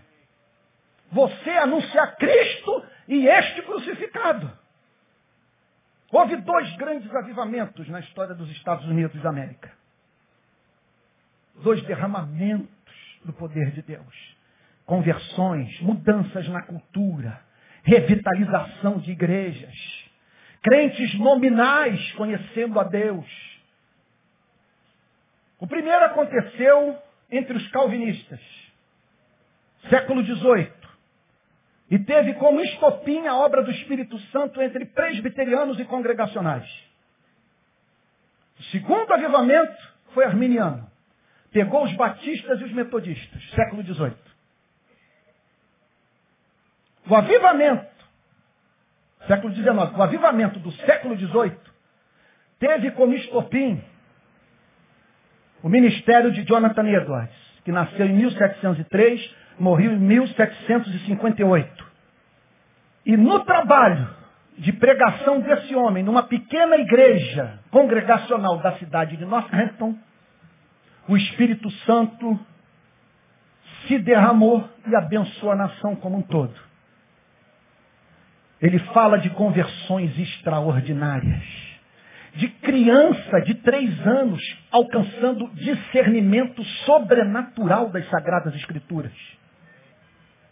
[1.14, 4.50] Você anunciar Cristo e este crucificado.
[6.10, 9.72] Houve dois grandes avivamentos na história dos Estados Unidos da América.
[11.62, 12.68] Dois derramamentos
[13.24, 14.36] do poder de Deus.
[14.84, 17.40] Conversões, mudanças na cultura,
[17.84, 20.10] revitalização de igrejas.
[20.62, 23.26] Crentes nominais conhecendo a Deus.
[25.60, 26.98] O primeiro aconteceu
[27.30, 28.40] entre os calvinistas,
[29.88, 30.83] século XVIII.
[31.90, 36.68] E teve como estopim a obra do Espírito Santo entre presbiterianos e congregacionais.
[38.58, 40.90] O segundo avivamento foi arminiano.
[41.52, 44.16] Pegou os batistas e os metodistas, século XVIII.
[47.08, 47.94] O avivamento,
[49.26, 51.56] século XIX, o avivamento do século XVIII
[52.58, 53.82] teve como estopim
[55.62, 61.86] o ministério de Jonathan Edwards, que nasceu em 1703 morreu em 1758.
[63.06, 64.08] E no trabalho
[64.58, 69.96] de pregação desse homem, numa pequena igreja congregacional da cidade de Northampton,
[71.08, 72.38] o Espírito Santo
[73.86, 76.54] se derramou e abençoou a nação como um todo.
[78.60, 81.73] Ele fala de conversões extraordinárias.
[82.34, 89.12] De criança de três anos alcançando discernimento sobrenatural das Sagradas Escrituras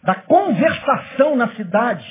[0.03, 2.05] da conversação na cidade,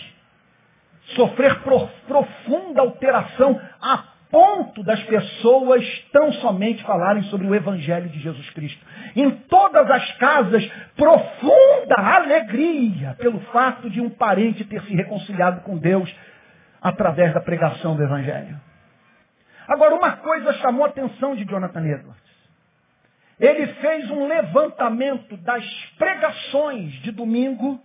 [1.14, 1.60] sofrer
[2.06, 8.82] profunda alteração a ponto das pessoas tão somente falarem sobre o Evangelho de Jesus Cristo.
[9.14, 15.76] Em todas as casas, profunda alegria pelo fato de um parente ter se reconciliado com
[15.76, 16.10] Deus
[16.80, 18.58] através da pregação do Evangelho.
[19.72, 22.22] Agora, uma coisa chamou a atenção de Jonathan Edwards.
[23.40, 25.64] Ele fez um levantamento das
[25.96, 27.82] pregações de domingo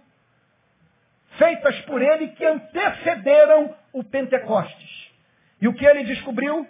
[1.37, 5.13] feitas por ele que antecederam o Pentecostes.
[5.61, 6.67] E o que ele descobriu?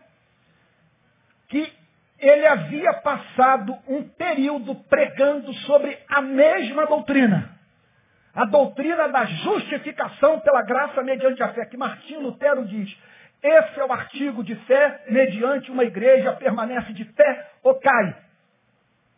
[1.47, 1.73] Que
[2.19, 7.57] ele havia passado um período pregando sobre a mesma doutrina.
[8.35, 12.95] A doutrina da justificação pela graça mediante a fé, que Martinho Lutero diz.
[13.41, 18.15] Esse é o artigo de fé mediante uma igreja permanece de pé ou cai.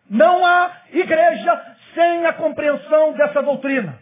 [0.09, 3.99] Não há igreja sem a compreensão dessa doutrina.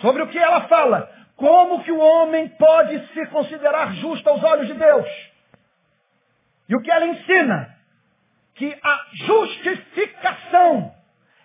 [0.00, 1.10] Sobre o que ela fala.
[1.36, 5.08] Como que o homem pode se considerar justo aos olhos de Deus?
[6.68, 7.76] E o que ela ensina?
[8.56, 10.92] Que a justificação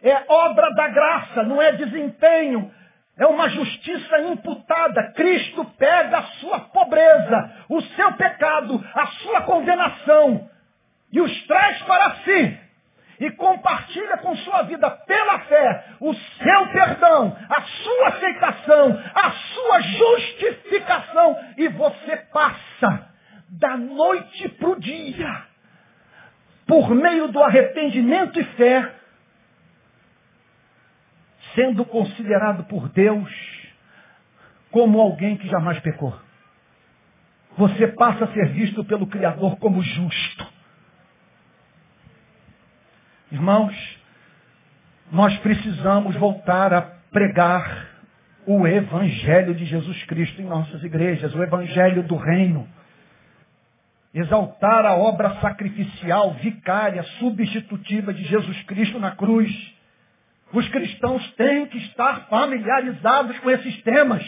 [0.02, 2.74] é obra da graça, não é desempenho.
[3.18, 5.12] É uma justiça imputada.
[5.14, 10.50] Cristo pega a sua pobreza, o seu pecado, a sua condenação
[11.12, 12.60] e os traz para si
[13.20, 19.82] e compartilha com sua vida pela fé o seu perdão, a sua aceitação, a sua
[19.82, 23.08] justificação e você passa
[23.50, 25.44] da noite para o dia,
[26.66, 28.92] por meio do arrependimento e fé,
[31.56, 33.30] sendo considerado por Deus
[34.72, 36.14] como alguém que jamais pecou.
[37.58, 40.48] Você passa a ser visto pelo Criador como justo.
[43.32, 43.76] Irmãos,
[45.12, 47.88] nós precisamos voltar a pregar
[48.46, 52.68] o Evangelho de Jesus Cristo em nossas igrejas, o Evangelho do Reino.
[54.14, 59.52] Exaltar a obra sacrificial, vicária, substitutiva de Jesus Cristo na cruz.
[60.54, 64.24] Os cristãos têm que estar familiarizados com esses temas.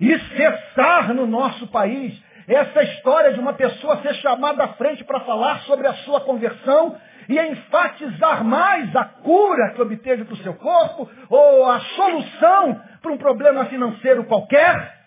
[0.00, 5.20] E cessar no nosso país essa história de uma pessoa ser chamada à frente para
[5.20, 10.54] falar sobre a sua conversão e enfatizar mais a cura que obteve para o seu
[10.54, 15.02] corpo ou a solução para um problema financeiro qualquer,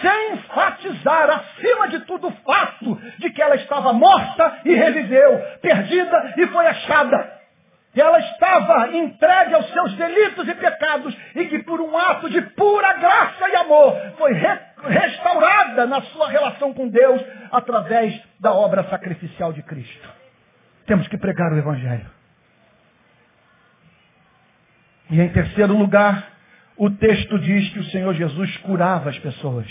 [0.00, 6.34] sem enfatizar, acima de tudo, o fato de que ela estava morta e reviveu, perdida
[6.38, 7.35] e foi achada.
[7.96, 12.92] Ela estava entregue aos seus delitos e pecados e que por um ato de pura
[12.94, 19.52] graça e amor foi re restaurada na sua relação com Deus através da obra sacrificial
[19.52, 20.08] de Cristo.
[20.86, 22.08] Temos que pregar o Evangelho.
[25.10, 26.30] E em terceiro lugar,
[26.76, 29.66] o texto diz que o Senhor Jesus curava as pessoas.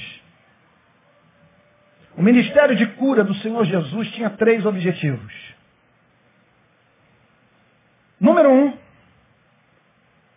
[2.17, 5.54] O ministério de cura do Senhor Jesus tinha três objetivos.
[8.19, 8.77] Número um,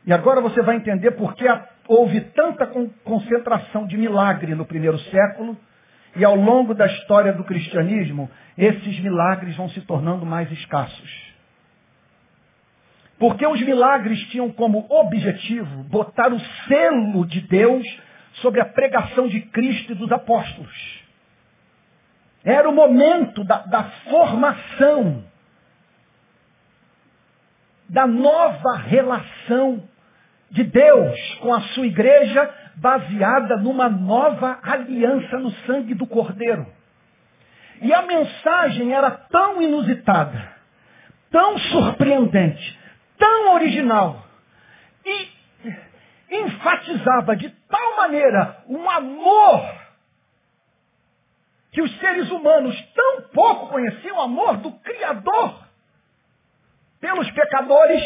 [0.09, 1.45] e agora você vai entender por que
[1.87, 2.67] houve tanta
[3.05, 5.57] concentração de milagre no primeiro século
[6.17, 11.29] e ao longo da história do cristianismo, esses milagres vão se tornando mais escassos.
[13.19, 17.85] Porque os milagres tinham como objetivo botar o selo de Deus
[18.35, 21.05] sobre a pregação de Cristo e dos apóstolos.
[22.45, 25.25] Era o momento da, da formação
[27.89, 29.83] da nova relação
[30.51, 36.67] de Deus com a sua igreja baseada numa nova aliança no sangue do Cordeiro.
[37.81, 40.53] E a mensagem era tão inusitada,
[41.31, 42.79] tão surpreendente,
[43.19, 44.25] tão original,
[45.05, 45.29] e
[46.31, 49.79] enfatizava de tal maneira um amor
[51.73, 55.68] que os seres humanos tão pouco conheciam, o amor do Criador
[57.01, 58.03] pelos pecadores,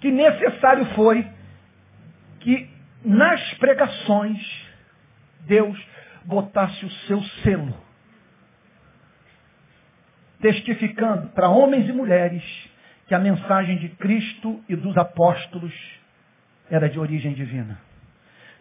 [0.00, 1.26] que necessário foi
[2.40, 2.68] que
[3.04, 4.40] nas pregações
[5.40, 5.78] Deus
[6.24, 7.74] botasse o seu selo,
[10.40, 12.42] testificando para homens e mulheres
[13.06, 15.74] que a mensagem de Cristo e dos apóstolos
[16.70, 17.78] era de origem divina.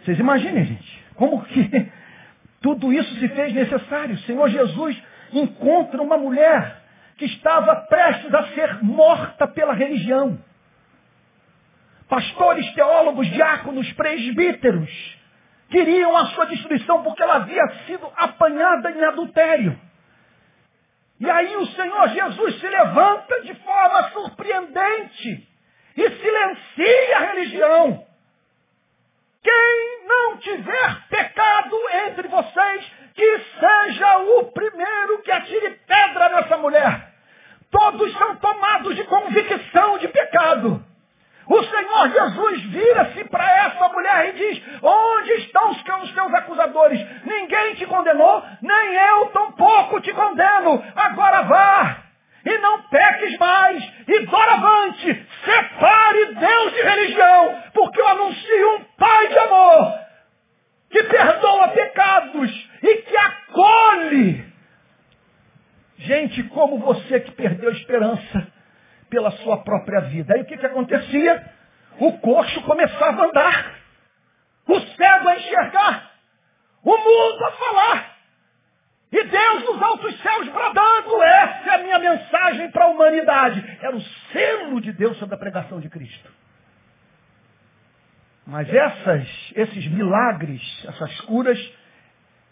[0.03, 1.91] Vocês imaginem, gente, como que
[2.61, 4.15] tudo isso se fez necessário.
[4.15, 5.01] O Senhor Jesus
[5.31, 6.82] encontra uma mulher
[7.17, 10.39] que estava prestes a ser morta pela religião
[12.13, 15.17] pastores, teólogos, diáconos, presbíteros,
[15.67, 19.79] queriam a sua destruição porque ela havia sido apanhada em adultério.
[21.19, 25.49] E aí o Senhor Jesus se levanta de forma surpreendente
[25.97, 28.05] e silencia a religião.
[29.41, 31.75] Quem não tiver pecado
[32.07, 37.13] entre vocês, que seja o primeiro que atire pedra nessa mulher.
[37.71, 40.83] Todos são tomados de convicção de pecado.
[41.47, 45.81] O Senhor Jesus vira-se para essa mulher e diz, onde estão os
[46.13, 47.25] teus acusadores?
[47.25, 50.83] Ninguém te condenou, nem eu tampouco te condeno.
[50.95, 52.03] Agora vá
[52.45, 59.27] e não peques mais, e doravante, separe Deus de religião, porque eu anuncio um Pai
[59.27, 59.93] de amor,
[60.89, 64.53] que perdoa pecados, e que acolhe
[65.97, 68.47] gente como você que perdeu a esperança
[69.09, 70.33] pela sua própria vida.
[70.33, 71.53] Aí o que, que acontecia?
[71.97, 73.75] O coxo começava a andar,
[74.67, 76.11] o cego a enxergar,
[76.83, 78.13] o mundo a falar.
[79.13, 83.63] E Deus nos altos céus bradando, essa é a minha mensagem para a humanidade.
[83.79, 86.29] Era o selo de Deus sobre a pregação de Cristo.
[88.45, 91.57] Mas essas, esses milagres, essas curas,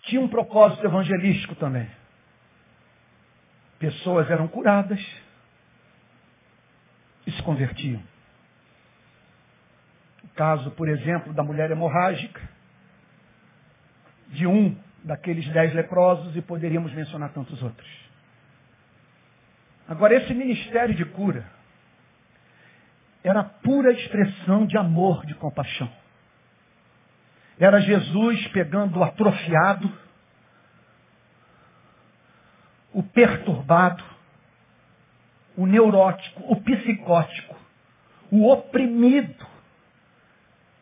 [0.04, 1.90] tinham um propósito evangelístico também.
[3.80, 5.00] Pessoas eram curadas
[7.26, 8.02] e se convertiam.
[10.24, 12.42] O caso, por exemplo, da mulher hemorrágica,
[14.30, 17.90] de um daqueles dez leprosos e poderíamos mencionar tantos outros.
[19.88, 21.46] Agora, esse ministério de cura
[23.24, 25.92] era pura expressão de amor, de compaixão.
[27.62, 29.94] Era Jesus pegando o atrofiado,
[32.92, 34.04] o perturbado,
[35.56, 37.56] o neurótico, o psicótico,
[38.32, 39.46] o oprimido,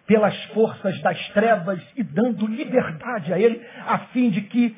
[0.07, 4.75] pelas forças das trevas e dando liberdade a ele, a fim de que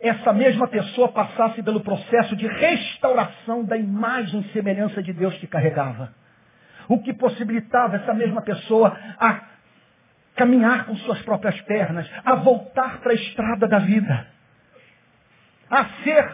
[0.00, 5.46] essa mesma pessoa passasse pelo processo de restauração da imagem e semelhança de Deus que
[5.46, 6.12] carregava.
[6.88, 9.51] O que possibilitava essa mesma pessoa a
[10.42, 14.26] caminhar com suas próprias pernas, a voltar para a estrada da vida,
[15.70, 16.28] a ser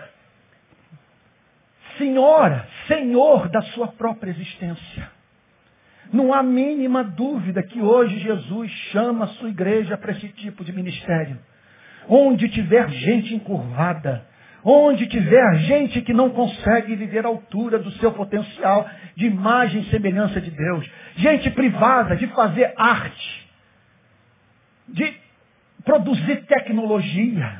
[1.98, 5.10] senhora, senhor da sua própria existência.
[6.10, 10.72] Não há mínima dúvida que hoje Jesus chama a sua igreja para esse tipo de
[10.72, 11.38] ministério.
[12.08, 14.24] Onde tiver gente encurvada,
[14.64, 19.90] onde tiver gente que não consegue viver à altura do seu potencial de imagem e
[19.90, 23.47] semelhança de Deus, gente privada de fazer arte,
[24.88, 25.16] de
[25.84, 27.58] produzir tecnologia,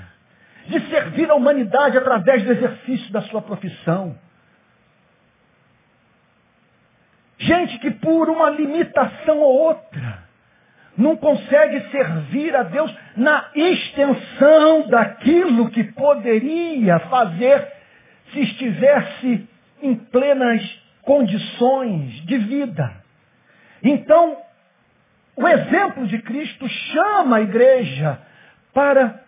[0.67, 4.17] de servir a humanidade através do exercício da sua profissão,
[7.39, 10.25] Gente que por uma limitação ou outra
[10.97, 17.73] não consegue servir a Deus na extensão daquilo que poderia fazer
[18.33, 19.49] se estivesse
[19.81, 20.61] em plenas
[21.03, 22.93] condições de vida.
[23.85, 24.37] Então,
[25.39, 28.21] o exemplo de Cristo chama a igreja
[28.73, 29.23] para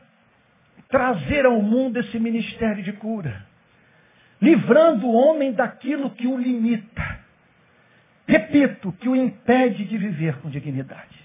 [0.88, 3.46] trazer ao mundo esse ministério de cura,
[4.40, 7.20] livrando o homem daquilo que o limita
[8.30, 11.18] repito, que o impede de viver com dignidade.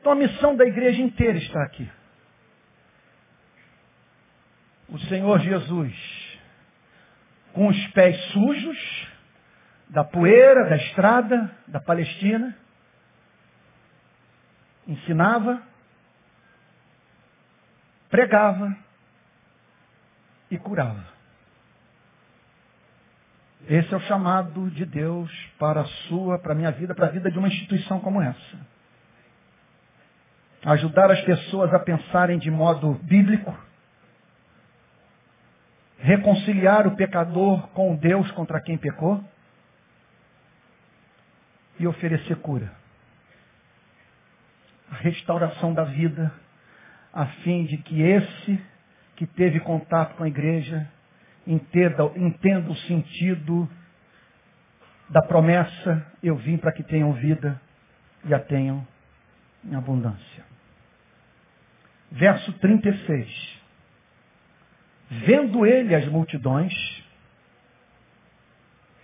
[0.00, 1.88] Então a missão da igreja inteira está aqui.
[4.88, 6.38] O Senhor Jesus,
[7.52, 9.08] com os pés sujos,
[9.90, 12.56] da poeira, da estrada, da Palestina,
[14.86, 15.60] ensinava,
[18.08, 18.76] pregava
[20.50, 21.04] e curava.
[23.68, 27.10] Esse é o chamado de Deus para a sua, para a minha vida, para a
[27.10, 28.58] vida de uma instituição como essa.
[30.66, 33.56] Ajudar as pessoas a pensarem de modo bíblico,
[35.98, 39.22] reconciliar o pecador com Deus contra quem pecou
[41.80, 42.70] e oferecer cura.
[44.90, 46.30] A restauração da vida,
[47.12, 48.60] a fim de que esse
[49.16, 50.86] que teve contato com a igreja
[51.46, 53.68] entenda, entenda o sentido
[55.08, 57.60] da promessa, eu vim para que tenham vida
[58.24, 58.86] e a tenham
[59.64, 60.44] em abundância.
[62.12, 63.58] Verso 36.
[65.10, 66.72] Vendo ele as multidões,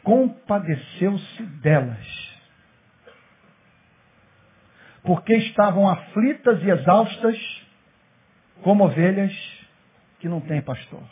[0.02, 2.25] compadeceu-se delas,
[5.06, 7.38] porque estavam aflitas e exaustas,
[8.62, 9.32] como ovelhas
[10.18, 11.02] que não têm pastor.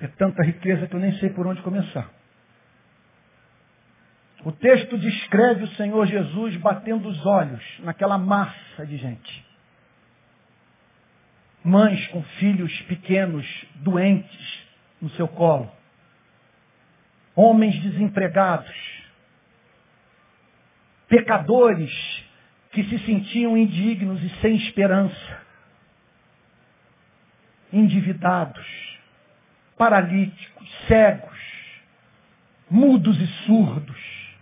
[0.00, 2.10] É tanta riqueza que eu nem sei por onde começar.
[4.42, 9.46] O texto descreve o Senhor Jesus batendo os olhos naquela massa de gente.
[11.62, 14.66] Mães com filhos pequenos, doentes
[15.00, 15.70] no seu colo.
[17.36, 18.93] Homens desempregados.
[21.14, 21.92] Pecadores
[22.72, 25.42] que se sentiam indignos e sem esperança.
[27.72, 28.66] Endividados
[29.78, 31.38] paralíticos, cegos,
[32.68, 34.34] mudos e surdos,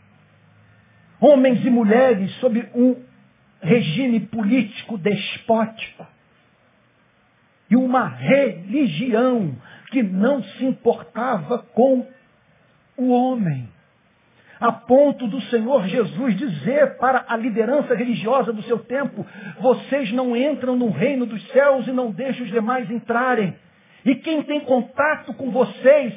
[1.21, 3.05] homens e mulheres sob um
[3.61, 6.07] regime político despótico
[7.69, 9.55] e uma religião
[9.91, 12.09] que não se importava com
[12.97, 13.69] o homem.
[14.63, 19.27] A ponto do Senhor Jesus dizer para a liderança religiosa do seu tempo:
[19.59, 23.57] vocês não entram no reino dos céus e não deixam os demais entrarem.
[24.05, 26.15] E quem tem contato com vocês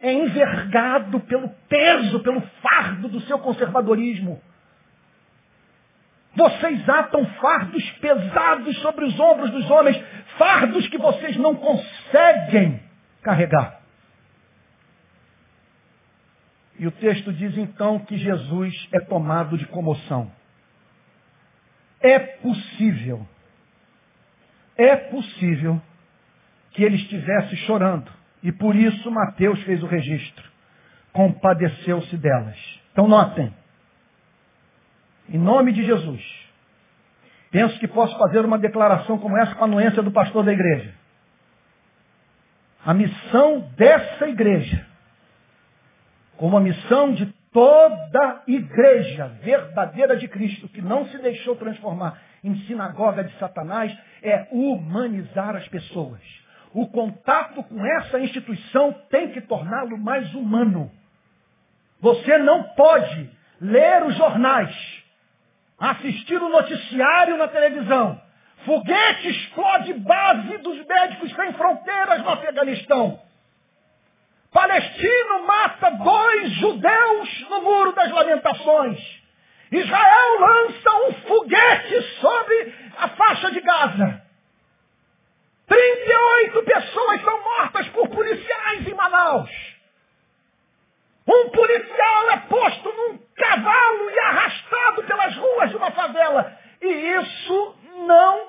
[0.00, 4.42] é envergado pelo peso, pelo fardo do seu conservadorismo.
[6.34, 10.02] Vocês atam fardos pesados sobre os ombros dos homens,
[10.36, 12.80] fardos que vocês não conseguem
[13.22, 13.85] carregar.
[16.78, 20.30] E o texto diz então que Jesus é tomado de comoção.
[22.00, 23.26] É possível,
[24.76, 25.80] é possível
[26.72, 28.10] que ele estivesse chorando.
[28.42, 30.44] E por isso Mateus fez o registro.
[31.12, 32.56] Compadeceu-se delas.
[32.92, 33.52] Então notem.
[35.28, 36.22] Em nome de Jesus.
[37.50, 40.92] Penso que posso fazer uma declaração como essa com a anuência do pastor da igreja.
[42.84, 44.85] A missão dessa igreja,
[46.36, 52.54] como a missão de toda igreja verdadeira de Cristo, que não se deixou transformar em
[52.66, 56.20] sinagoga de Satanás, é humanizar as pessoas.
[56.72, 60.90] O contato com essa instituição tem que torná-lo mais humano.
[62.00, 64.76] Você não pode ler os jornais,
[65.78, 68.20] assistir o noticiário na televisão.
[68.66, 73.25] Foguete explode base dos médicos sem fronteiras no Afeganistão.
[74.66, 78.98] Palestino mata dois judeus no Muro das Lamentações.
[79.70, 84.22] Israel lança um foguete sobre a faixa de Gaza.
[85.68, 89.50] 38 pessoas são mortas por policiais em Manaus.
[91.28, 96.58] Um policial é posto num cavalo e arrastado pelas ruas de uma favela.
[96.82, 98.48] E isso não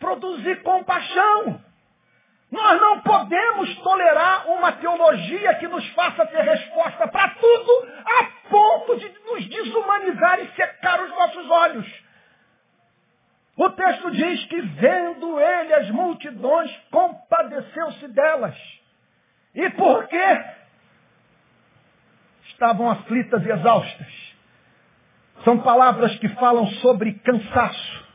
[0.00, 1.70] produzir compaixão.
[2.50, 4.50] Nós não podemos tolerar
[5.10, 10.50] uma teologia que nos faça ter resposta para tudo a ponto de nos desumanizar e
[10.54, 12.04] secar os nossos olhos.
[13.56, 18.56] O texto diz que, vendo ele as multidões, compadeceu-se delas.
[19.54, 20.44] E por quê?
[22.46, 24.30] Estavam aflitas e exaustas.
[25.44, 28.06] São palavras que falam sobre cansaço,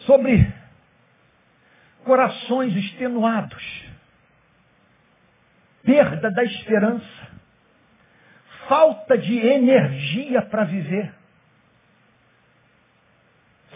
[0.00, 0.52] sobre
[2.04, 3.63] corações extenuados,
[6.24, 7.28] perda da esperança,
[8.68, 11.12] falta de energia para viver.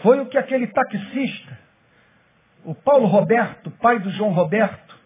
[0.01, 1.59] Foi o que aquele taxista,
[2.63, 4.97] o Paulo Roberto, pai do João Roberto,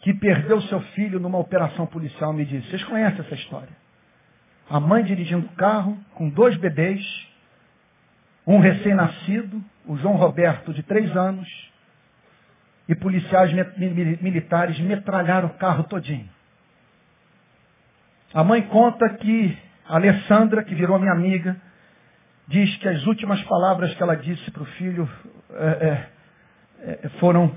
[0.00, 2.68] que perdeu seu filho numa operação policial, me disse.
[2.68, 3.76] Vocês conhecem essa história?
[4.68, 7.00] A mãe dirigindo o carro com dois bebês,
[8.46, 11.48] um recém-nascido, o João Roberto de três anos,
[12.88, 13.52] e policiais
[14.20, 16.28] militares metralharam o carro todinho.
[18.32, 19.58] A mãe conta que
[19.88, 21.56] a Alessandra, que virou minha amiga,
[22.46, 25.08] diz que as últimas palavras que ela disse para o filho
[25.50, 26.08] é, é,
[27.04, 27.54] é, foram: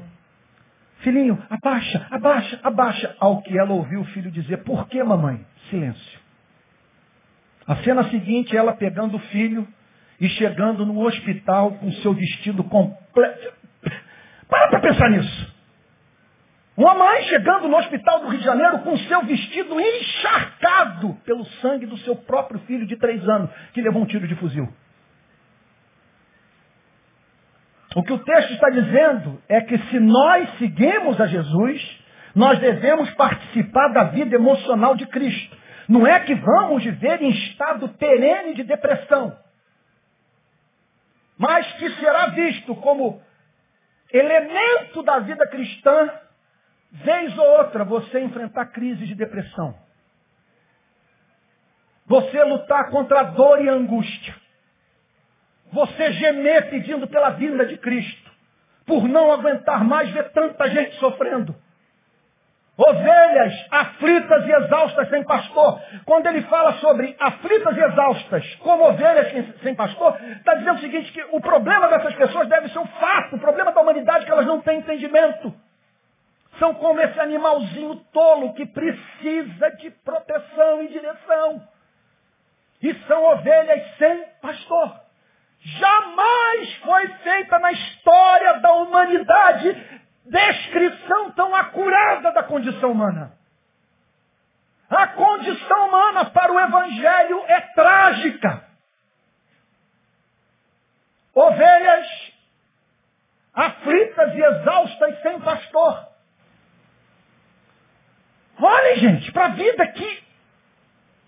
[1.00, 3.16] Filhinho, abaixa, abaixa, abaixa.
[3.20, 5.46] Ao que ela ouviu o filho dizer: Por que, mamãe?
[5.70, 6.20] Silêncio.
[7.68, 9.68] A cena seguinte, ela pegando o filho
[10.20, 13.59] e chegando no hospital com seu vestido completo.
[14.50, 15.60] Para para pensar nisso.
[16.76, 21.86] Uma mãe chegando no hospital do Rio de Janeiro com seu vestido encharcado pelo sangue
[21.86, 24.68] do seu próprio filho de três anos, que levou um tiro de fuzil.
[27.96, 32.00] O que o texto está dizendo é que se nós seguimos a Jesus,
[32.34, 35.58] nós devemos participar da vida emocional de Cristo.
[35.88, 39.36] Não é que vamos viver em estado perene de depressão,
[41.38, 43.22] mas que será visto como
[44.12, 46.10] elemento da vida cristã
[46.92, 49.76] Vez ou outra você enfrentar crises de depressão.
[52.08, 54.36] Você lutar contra a dor e a angústia.
[55.72, 58.30] Você gemer pedindo pela vinda de Cristo.
[58.88, 61.56] Por não aguentar mais ver tanta gente sofrendo.
[62.76, 65.80] Ovelhas aflitas e exaustas sem pastor.
[66.06, 69.32] Quando ele fala sobre aflitas e exaustas como ovelhas
[69.62, 73.36] sem pastor, está dizendo o seguinte, que o problema dessas pessoas deve ser um fato.
[73.36, 75.54] O problema humanidade que elas não têm entendimento.
[76.58, 81.68] São como esse animalzinho tolo que precisa de proteção e direção.
[82.82, 85.00] E são ovelhas sem pastor.
[85.62, 93.34] Jamais foi feita na história da humanidade descrição tão acurada da condição humana.
[94.90, 98.66] A condição humana para o Evangelho é trágica.
[101.36, 102.08] Ovelhas
[103.60, 106.08] aflitas e exaustas sem pastor.
[108.58, 110.24] Olhem, gente, para a vida que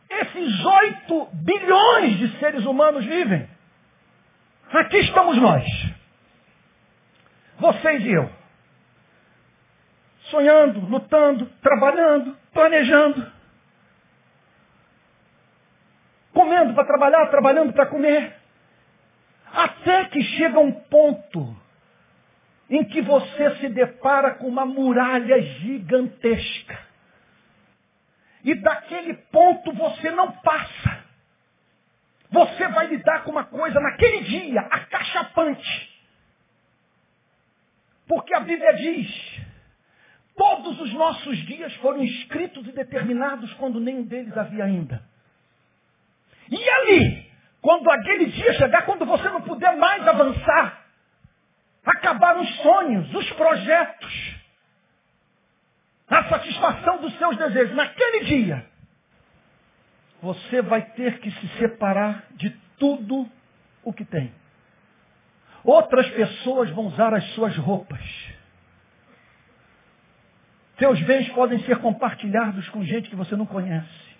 [0.09, 3.49] esses oito bilhões de seres humanos vivem.
[4.71, 5.65] Aqui estamos nós.
[7.59, 8.29] Vocês e eu.
[10.29, 13.31] Sonhando, lutando, trabalhando, planejando.
[16.33, 18.37] Comendo para trabalhar, trabalhando para comer.
[19.53, 21.60] Até que chega um ponto
[22.71, 26.79] em que você se depara com uma muralha gigantesca.
[28.45, 31.03] E daquele ponto você não passa.
[32.31, 35.91] Você vai lidar com uma coisa naquele dia, acachapante.
[38.07, 39.41] Porque a Bíblia diz,
[40.37, 45.03] todos os nossos dias foram escritos e determinados quando nenhum deles havia ainda.
[46.49, 50.80] E ali, quando aquele dia chegar, quando você não puder mais avançar,
[51.85, 54.35] acabar os sonhos, os projetos,
[56.07, 58.65] a satisfação dos seus desejos, naquele dia,
[60.21, 63.29] você vai ter que se separar de tudo
[63.83, 64.31] o que tem.
[65.63, 68.01] Outras pessoas vão usar as suas roupas.
[70.77, 74.11] Seus bens podem ser compartilhados com gente que você não conhece.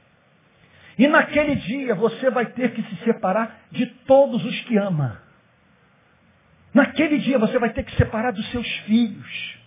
[0.97, 5.21] E naquele dia você vai ter que se separar de todos os que ama.
[6.73, 9.57] Naquele dia você vai ter que separar dos seus filhos,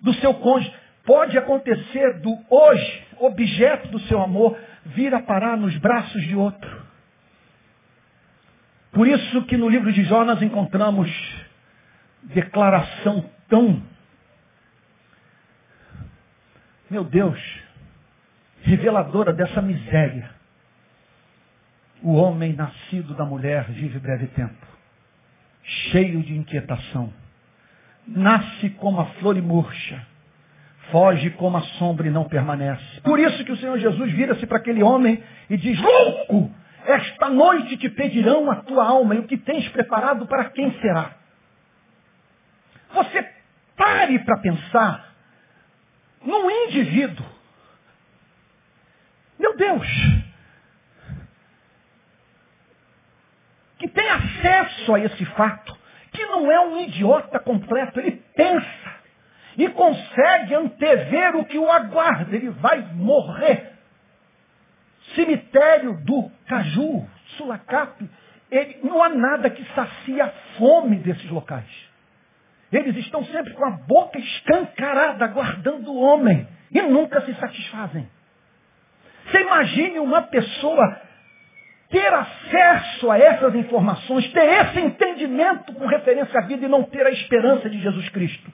[0.00, 0.72] do seu cônjuge.
[1.04, 6.86] Pode acontecer do hoje, objeto do seu amor, vir a parar nos braços de outro.
[8.92, 11.10] Por isso que no livro de Jonas encontramos
[12.22, 13.82] declaração tão,
[16.90, 17.38] meu Deus,
[18.62, 20.30] reveladora dessa miséria.
[22.02, 24.66] O homem nascido da mulher vive breve tempo,
[25.90, 27.12] cheio de inquietação.
[28.06, 30.06] Nasce como a flor e murcha,
[30.90, 33.00] foge como a sombra e não permanece.
[33.02, 36.52] Por isso que o Senhor Jesus vira-se para aquele homem e diz, louco,
[36.84, 41.16] esta noite te pedirão a tua alma e o que tens preparado para quem será.
[42.94, 43.28] Você
[43.76, 45.12] pare para pensar
[46.24, 47.36] num indivíduo
[49.38, 49.86] meu Deus!
[53.78, 55.76] Que tem acesso a esse fato,
[56.12, 58.96] que não é um idiota completo, ele pensa
[59.56, 63.72] e consegue antever o que o aguarda, ele vai morrer.
[65.14, 67.06] Cemitério do Caju,
[67.36, 68.08] Sulacap,
[68.50, 71.86] ele, não há nada que sacia a fome desses locais.
[72.70, 78.08] Eles estão sempre com a boca escancarada, aguardando o homem, e nunca se satisfazem.
[79.26, 81.00] Você imagine uma pessoa
[81.88, 87.06] ter acesso a essas informações, ter esse entendimento com referência à vida e não ter
[87.06, 88.50] a esperança de Jesus Cristo.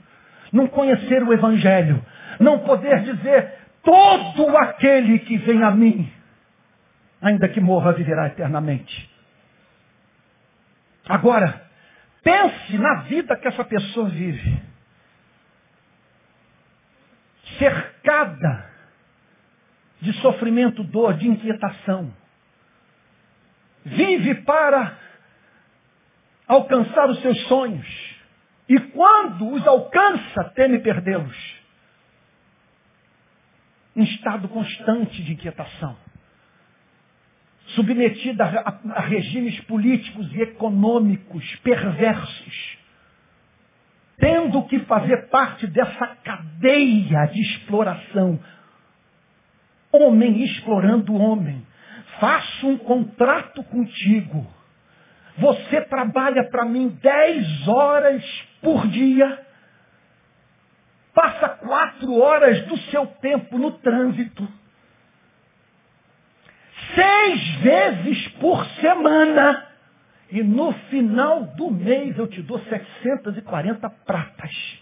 [0.52, 2.04] Não conhecer o Evangelho.
[2.38, 6.10] Não poder dizer, todo aquele que vem a mim,
[7.20, 9.10] ainda que morra, viverá eternamente.
[11.08, 11.62] Agora,
[12.22, 14.62] pense na vida que essa pessoa vive.
[17.58, 18.70] Cercada
[20.00, 22.12] de sofrimento, dor, de inquietação.
[23.84, 24.98] Vive para
[26.46, 27.86] alcançar os seus sonhos.
[28.68, 31.36] E quando os alcança, teme perdê-los.
[33.94, 35.96] Em estado constante de inquietação.
[37.74, 42.78] Submetida a, regimes políticos e econômicos perversos.
[44.18, 48.38] Tendo que fazer parte dessa cadeia de exploração
[49.92, 51.62] Homem explorando homem.
[52.22, 54.46] Faço um contrato contigo.
[55.38, 58.22] Você trabalha para mim dez horas
[58.60, 59.44] por dia.
[61.12, 64.46] Passa quatro horas do seu tempo no trânsito.
[66.94, 69.66] Seis vezes por semana.
[70.30, 74.81] E no final do mês eu te dou 740 pratas.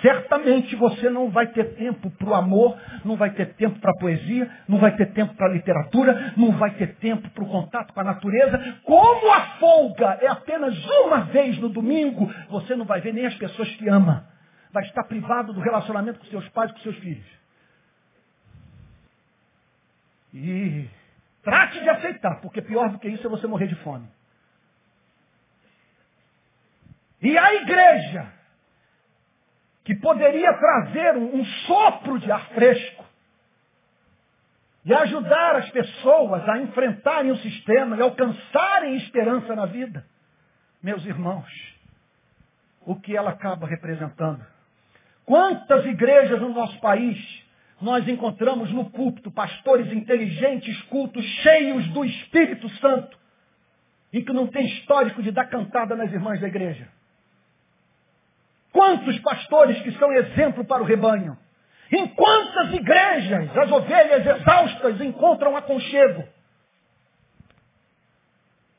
[0.00, 3.98] Certamente você não vai ter tempo para o amor, não vai ter tempo para a
[3.98, 7.92] poesia, não vai ter tempo para a literatura, não vai ter tempo para o contato
[7.92, 8.78] com a natureza.
[8.84, 13.34] Como a folga é apenas uma vez no domingo, você não vai ver nem as
[13.34, 14.28] pessoas que ama.
[14.72, 17.26] Vai estar privado do relacionamento com seus pais, com seus filhos.
[20.32, 20.88] E
[21.42, 24.06] trate de aceitar, porque pior do que isso é você morrer de fome.
[27.20, 28.37] E a igreja
[29.88, 33.06] que poderia trazer um, um sopro de ar fresco
[34.84, 40.04] e ajudar as pessoas a enfrentarem o sistema e alcançarem esperança na vida.
[40.82, 41.50] Meus irmãos,
[42.84, 44.44] o que ela acaba representando?
[45.24, 47.18] Quantas igrejas no nosso país
[47.80, 53.18] nós encontramos no púlpito pastores inteligentes, cultos, cheios do Espírito Santo,
[54.12, 56.97] e que não tem histórico de dar cantada nas irmãs da igreja?
[58.78, 61.36] Quantos pastores que são exemplo para o rebanho?
[61.90, 66.22] Em quantas igrejas as ovelhas exaustas encontram aconchego?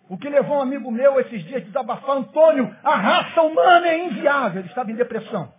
[0.07, 4.05] O que levou um amigo meu esses dias a desabafar, Antônio, a raça humana é
[4.05, 5.53] inviável, ele estava em depressão.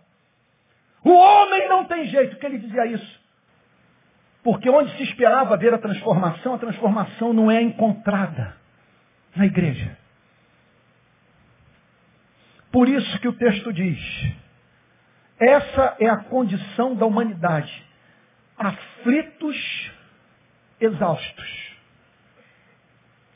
[1.05, 3.21] O homem não tem jeito, que ele dizia isso.
[4.41, 8.57] Porque onde se esperava ver a transformação, a transformação não é encontrada
[9.35, 10.00] na igreja.
[12.71, 13.99] Por isso que o texto diz,
[15.37, 17.85] essa é a condição da humanidade.
[18.57, 19.91] Aflitos,
[20.79, 21.75] exaustos,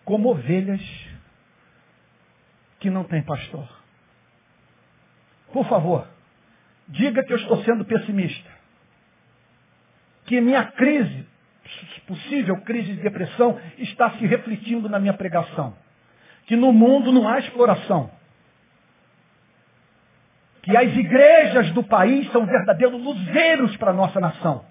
[0.06, 0.82] como ovelhas
[2.80, 3.68] que não têm pastor.
[5.52, 6.08] Por favor,
[6.88, 8.50] diga que eu estou sendo pessimista.
[10.26, 11.28] Que minha crise,
[12.08, 15.76] possível crise de depressão, está se refletindo na minha pregação.
[16.46, 18.15] Que no mundo não há exploração
[20.66, 24.66] que as igrejas do país são verdadeiros luzeiros para a nossa nação.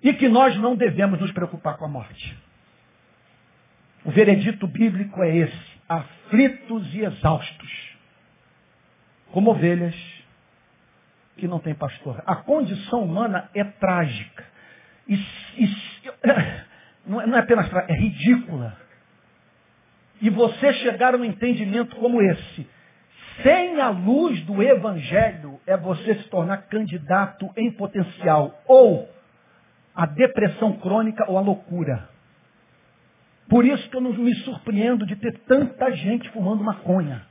[0.00, 2.38] E que nós não devemos nos preocupar com a morte.
[4.04, 7.96] O veredito bíblico é esse: aflitos e exaustos,
[9.32, 9.96] como ovelhas
[11.36, 12.22] que não têm pastor.
[12.24, 14.46] A condição humana é trágica.
[15.08, 15.14] E,
[15.56, 15.68] e,
[17.04, 18.76] não, é, não é apenas trágica, é ridícula.
[20.22, 22.77] E você chegar a um entendimento como esse,
[23.42, 29.08] sem a luz do Evangelho é você se tornar candidato em potencial ou
[29.94, 32.08] a depressão crônica ou a loucura.
[33.48, 37.26] Por isso que eu não me surpreendo de ter tanta gente fumando maconha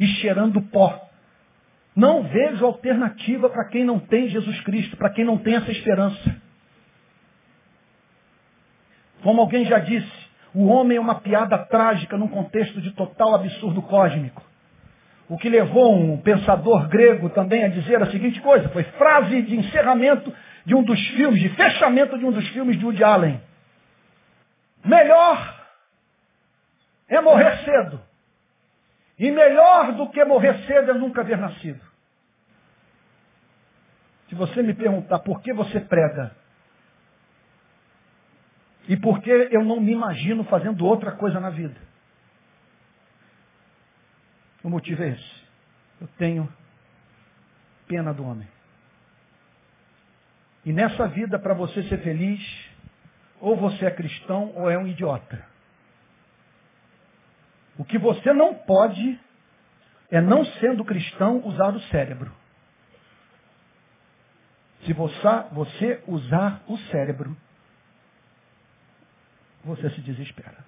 [0.00, 1.08] e cheirando pó.
[1.94, 6.36] Não vejo alternativa para quem não tem Jesus Cristo, para quem não tem essa esperança.
[9.22, 10.10] Como alguém já disse,
[10.54, 14.51] o homem é uma piada trágica num contexto de total absurdo cósmico.
[15.32, 19.56] O que levou um pensador grego também a dizer a seguinte coisa, foi frase de
[19.56, 20.30] encerramento
[20.66, 23.40] de um dos filmes, de fechamento de um dos filmes de Woody Allen.
[24.84, 25.66] Melhor
[27.08, 27.98] é morrer cedo.
[29.18, 31.80] E melhor do que morrer cedo é nunca haver nascido.
[34.28, 36.36] Se você me perguntar por que você prega,
[38.86, 41.80] e por que eu não me imagino fazendo outra coisa na vida,
[44.62, 45.42] o motivo é esse.
[46.00, 46.52] Eu tenho
[47.86, 48.48] pena do homem.
[50.64, 52.40] E nessa vida, para você ser feliz,
[53.40, 55.44] ou você é cristão ou é um idiota.
[57.76, 59.18] O que você não pode
[60.12, 62.30] é, não sendo cristão, usar o cérebro.
[64.84, 67.34] Se você usar o cérebro,
[69.64, 70.58] você se desespera.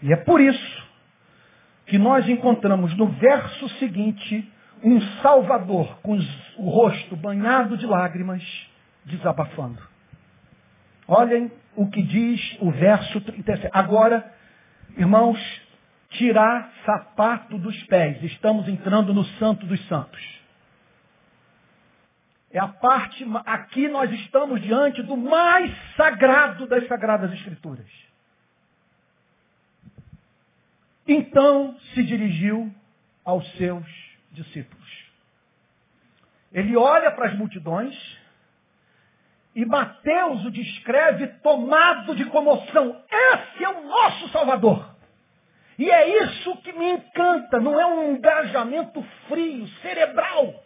[0.00, 0.91] E é por isso
[1.86, 4.50] que nós encontramos no verso seguinte
[4.82, 6.18] um Salvador com
[6.58, 8.42] o rosto banhado de lágrimas,
[9.04, 9.80] desabafando.
[11.06, 13.70] Olhem o que diz o verso 37.
[13.72, 14.32] Agora,
[14.96, 15.38] irmãos,
[16.10, 18.22] tirar sapato dos pés.
[18.24, 20.20] Estamos entrando no Santo dos Santos.
[22.50, 27.86] É a parte, aqui nós estamos diante do mais sagrado das Sagradas Escrituras.
[31.12, 32.72] Então se dirigiu
[33.22, 33.84] aos seus
[34.30, 34.82] discípulos.
[36.50, 37.94] Ele olha para as multidões
[39.54, 42.98] e Mateus o descreve tomado de comoção.
[43.10, 44.90] Esse é o nosso Salvador.
[45.78, 50.64] E é isso que me encanta, não é um engajamento frio, cerebral.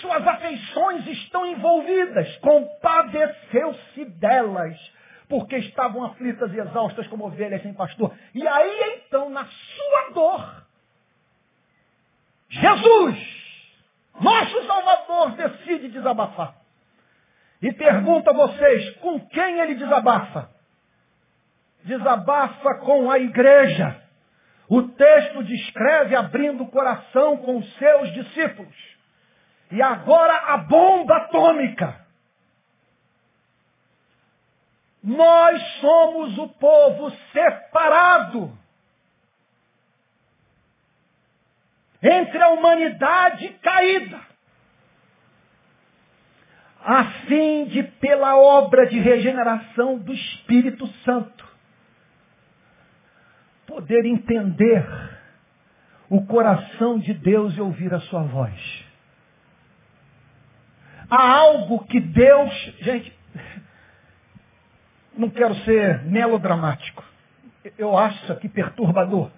[0.00, 2.36] Suas afeições estão envolvidas.
[2.36, 4.78] Compadeceu-se delas
[5.28, 8.14] porque estavam aflitas e exaustas como ovelhas sem pastor.
[8.34, 10.66] E aí então, na sua dor,
[12.48, 13.18] Jesus,
[14.20, 16.54] nosso Salvador, decide desabafar.
[17.60, 20.50] E pergunta a vocês, com quem ele desabafa?
[21.84, 24.00] Desabafa com a igreja.
[24.68, 28.74] O texto descreve abrindo o coração com os seus discípulos.
[29.70, 32.07] E agora a bomba atômica.
[35.08, 38.58] Nós somos o povo separado.
[42.02, 44.20] entre a humanidade caída,
[46.80, 51.46] a fim de, pela obra de regeneração do Espírito Santo,
[53.66, 54.86] poder entender
[56.08, 58.84] o coração de Deus e ouvir a sua voz.
[61.10, 63.17] Há algo que Deus, gente,
[65.18, 67.04] não quero ser melodramático.
[67.76, 69.30] Eu acho isso aqui perturbador.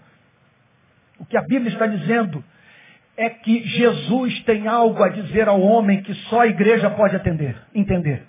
[1.18, 2.44] O que a Bíblia está dizendo
[3.16, 7.56] é que Jesus tem algo a dizer ao homem que só a igreja pode atender,
[7.74, 8.22] entender.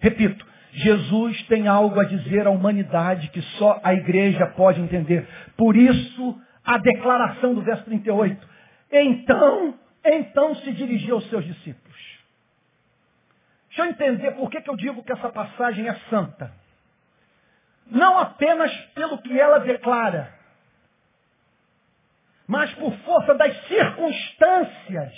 [0.00, 5.26] Repito, Jesus tem algo a dizer à humanidade que só a igreja pode entender.
[5.56, 8.48] Por isso, a declaração do verso 38.
[8.90, 9.74] Então,
[10.04, 11.92] então se dirigiu aos seus discípulos.
[13.68, 16.61] Deixa eu entender por que, que eu digo que essa passagem é santa.
[17.86, 20.32] Não apenas pelo que ela declara,
[22.46, 25.12] mas por força das circunstâncias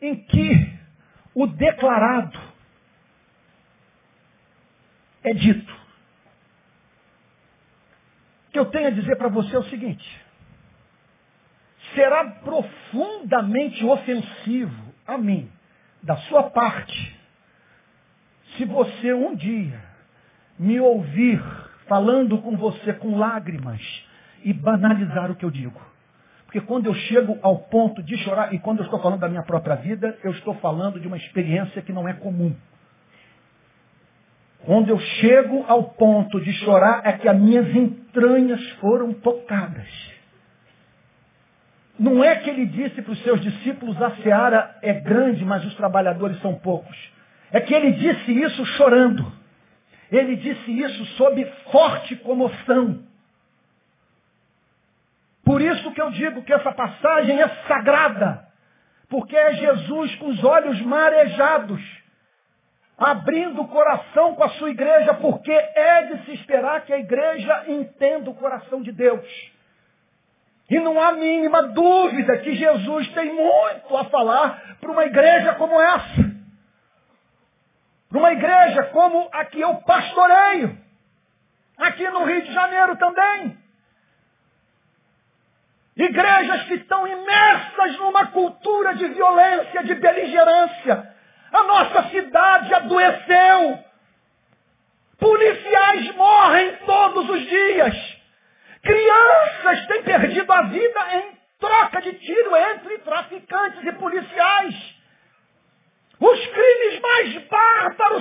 [0.00, 0.78] em que
[1.34, 2.38] o declarado
[5.22, 5.72] é dito.
[8.48, 10.24] O que eu tenho a dizer para você é o seguinte:
[11.94, 15.50] será profundamente ofensivo a mim,
[16.02, 17.15] da sua parte,
[18.56, 19.80] se você um dia
[20.58, 21.42] me ouvir
[21.86, 23.80] falando com você com lágrimas
[24.44, 25.80] e banalizar o que eu digo.
[26.44, 29.42] Porque quando eu chego ao ponto de chorar, e quando eu estou falando da minha
[29.42, 32.54] própria vida, eu estou falando de uma experiência que não é comum.
[34.64, 39.86] Quando eu chego ao ponto de chorar, é que as minhas entranhas foram tocadas.
[41.98, 45.74] Não é que ele disse para os seus discípulos, a seara é grande, mas os
[45.74, 47.15] trabalhadores são poucos.
[47.52, 49.32] É que ele disse isso chorando.
[50.10, 53.04] Ele disse isso sob forte comoção.
[55.44, 58.46] Por isso que eu digo que essa passagem é sagrada.
[59.08, 61.80] Porque é Jesus com os olhos marejados,
[62.98, 67.64] abrindo o coração com a sua igreja, porque é de se esperar que a igreja
[67.68, 69.24] entenda o coração de Deus.
[70.68, 75.80] E não há mínima dúvida que Jesus tem muito a falar para uma igreja como
[75.80, 76.25] essa.
[78.10, 80.78] Numa igreja como a que eu pastoreio.
[81.78, 83.58] Aqui no Rio de Janeiro também.
[85.96, 91.14] Igrejas que estão imersas numa cultura de violência, de beligerância.
[91.52, 93.84] A nossa cidade adoeceu.
[95.18, 98.16] Policiais morrem todos os dias.
[98.82, 104.96] Crianças têm perdido a vida em troca de tiro entre traficantes e policiais.
[106.20, 107.34] Os crimes mais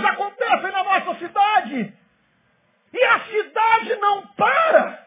[0.01, 1.93] bárbaros acontecem na nossa cidade.
[2.93, 5.05] E a cidade não para.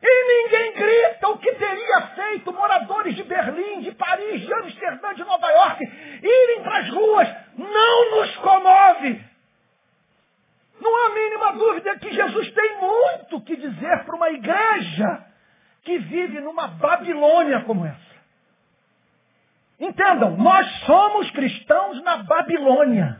[0.00, 5.24] E ninguém grita o que teria feito moradores de Berlim, de Paris, de Amsterdã, de
[5.24, 5.84] Nova York,
[6.22, 7.28] irem para as ruas.
[7.56, 9.28] Não nos comove.
[10.80, 15.26] Não há mínima dúvida que Jesus tem muito que dizer para uma igreja
[15.82, 18.07] que vive numa Babilônia como essa.
[19.80, 23.18] Entendam, nós somos cristãos na Babilônia.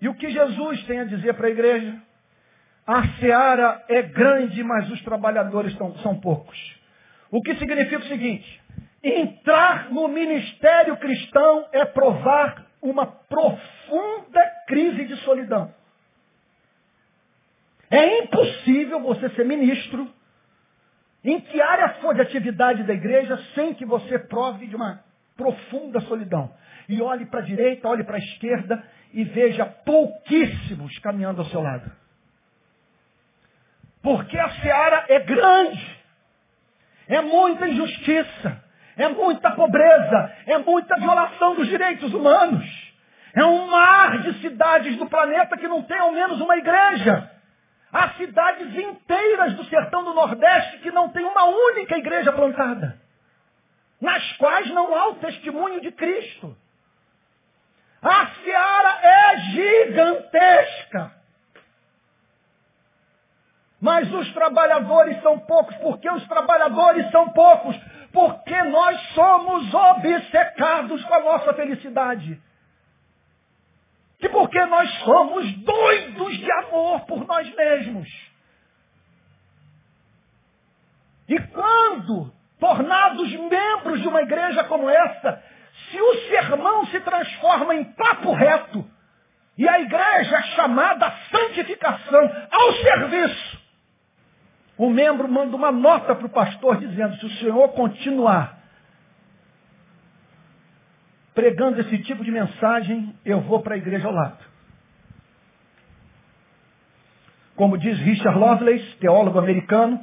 [0.00, 2.00] E o que Jesus tem a dizer para a igreja?
[2.86, 6.58] A seara é grande, mas os trabalhadores são, são poucos.
[7.30, 8.62] O que significa o seguinte:
[9.02, 15.72] entrar no ministério cristão é provar uma profunda crise de solidão.
[17.90, 20.08] É impossível você ser ministro
[21.24, 25.04] em que área for de atividade da igreja sem que você prove de uma
[25.36, 26.52] profunda solidão?
[26.88, 31.60] E olhe para a direita, olhe para a esquerda e veja pouquíssimos caminhando ao seu
[31.60, 31.90] lado.
[34.02, 36.00] Porque a seara é grande.
[37.06, 38.64] É muita injustiça.
[38.96, 40.32] É muita pobreza.
[40.46, 42.64] É muita violação dos direitos humanos.
[43.34, 47.30] É um mar de cidades do planeta que não tem ao menos uma igreja.
[47.92, 53.00] Há cidades inteiras do sertão do Nordeste que não tem uma única igreja plantada,
[54.00, 56.56] nas quais não há o testemunho de Cristo.
[58.00, 61.12] A seara é gigantesca.
[63.80, 65.74] Mas os trabalhadores são poucos.
[65.76, 67.76] Por que os trabalhadores são poucos?
[68.12, 72.40] Porque nós somos obcecados com a nossa felicidade
[74.20, 78.08] que porque nós somos doidos de amor por nós mesmos.
[81.28, 85.42] E quando, tornados membros de uma igreja como essa,
[85.90, 88.84] se o sermão se transforma em papo reto,
[89.56, 93.60] E a igreja é chamada santificação, ao serviço.
[94.78, 98.59] O membro manda uma nota para o pastor dizendo, se o senhor continuar
[101.34, 104.38] pregando esse tipo de mensagem, eu vou para a igreja ao lado.
[107.56, 110.00] Como diz Richard Lovelace, teólogo americano,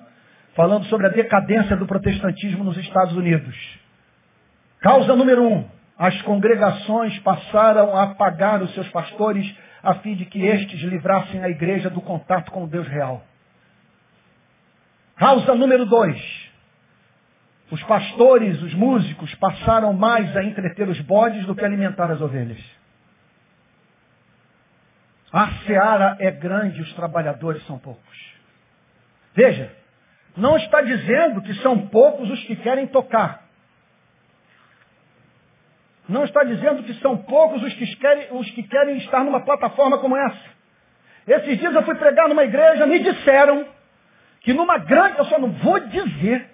[0.56, 3.56] falando sobre a decadência do protestantismo nos Estados Unidos.
[4.80, 5.68] Causa número um,
[5.98, 9.52] as congregações passaram a pagar os seus pastores
[9.82, 13.24] a fim de que estes livrassem a igreja do contato com o Deus real.
[15.16, 16.20] Causa número dois,
[17.70, 22.63] os pastores, os músicos passaram mais a entreter os bodes do que alimentar as ovelhas.
[25.32, 28.34] A seara é grande, os trabalhadores são poucos.
[29.36, 29.72] Veja,
[30.36, 33.43] não está dizendo que são poucos os que querem tocar.
[36.07, 39.97] Não está dizendo que são poucos os que querem, os que querem estar numa plataforma
[39.97, 40.57] como essa.
[41.28, 43.68] Esses dias eu fui pregar numa igreja, me disseram
[44.39, 46.49] que numa grande, eu só não vou dizer,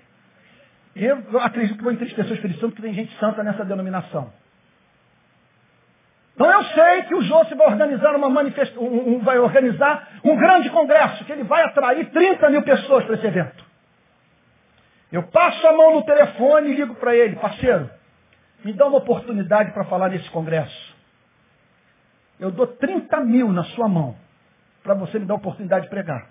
[0.95, 4.31] eu acredito que vou entristecer Espírito Santo, porque tem gente santa nessa denominação.
[6.35, 10.35] Então eu sei que o José vai organizar uma manifesta, um, um, vai organizar um
[10.35, 13.63] grande congresso, que ele vai atrair 30 mil pessoas para esse evento.
[15.11, 17.89] Eu passo a mão no telefone e ligo para ele, parceiro,
[18.65, 20.95] me dá uma oportunidade para falar nesse congresso.
[22.39, 24.15] Eu dou 30 mil na sua mão
[24.81, 26.27] para você me dar a oportunidade de pregar.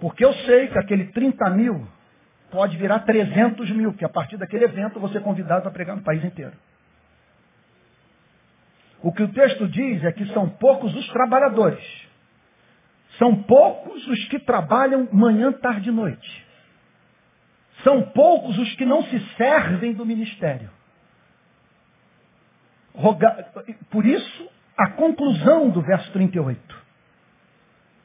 [0.00, 1.86] Porque eu sei que aquele 30 mil
[2.50, 6.02] pode virar 300 mil, que a partir daquele evento você é convidado a pregar no
[6.02, 6.52] país inteiro.
[9.02, 11.84] O que o texto diz é que são poucos os trabalhadores.
[13.18, 16.46] São poucos os que trabalham manhã, tarde e noite.
[17.82, 20.70] São poucos os que não se servem do ministério.
[23.90, 26.84] Por isso, a conclusão do verso 38.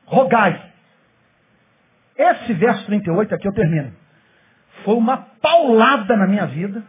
[0.06, 0.72] Rogai.
[2.18, 4.01] Esse verso 38 aqui eu termino.
[4.84, 6.84] Foi uma paulada na minha vida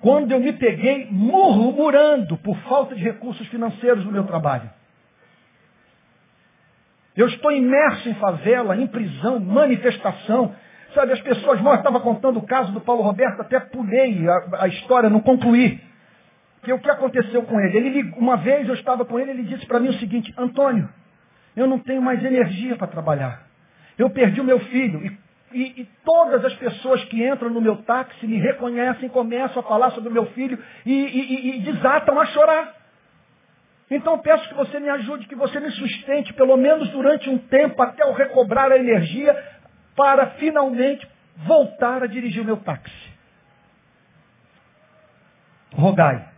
[0.00, 4.70] quando eu me peguei murmurando por falta de recursos financeiros no meu trabalho.
[7.16, 10.54] Eu estou imerso em favela, em prisão, manifestação.
[10.94, 14.68] Sabe, as pessoas mortas, estava contando o caso do Paulo Roberto, até pulei a, a
[14.68, 15.80] história, não concluí.
[16.62, 17.76] Que o que aconteceu com ele?
[17.76, 18.14] ele?
[18.16, 20.88] Uma vez eu estava com ele, ele disse para mim o seguinte, Antônio,
[21.56, 23.46] eu não tenho mais energia para trabalhar.
[23.98, 25.18] Eu perdi o meu filho e
[25.52, 29.90] e, e, todas as pessoas que entram no meu táxi me reconhecem, começam a falar
[29.90, 32.74] sobre o meu filho e, e, e desatam a chorar.
[33.90, 37.82] Então peço que você me ajude, que você me sustente, pelo menos durante um tempo,
[37.82, 39.36] até eu recobrar a energia,
[39.96, 43.10] para finalmente voltar a dirigir o meu táxi.
[45.72, 46.28] Rogai.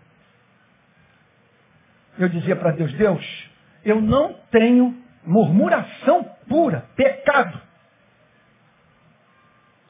[2.19, 3.51] Eu dizia para Deus, Deus,
[3.85, 7.61] eu não tenho murmuração pura, pecado.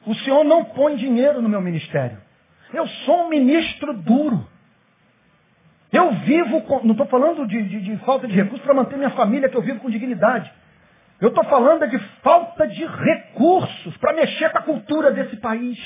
[0.05, 2.17] O Senhor não põe dinheiro no meu ministério.
[2.73, 4.47] Eu sou um ministro duro.
[5.91, 9.11] Eu vivo, com, não estou falando de, de, de, falta de recursos para manter minha
[9.11, 10.51] família, que eu vivo com dignidade.
[11.21, 15.79] Eu estou falando de falta de recursos para mexer com a cultura desse país.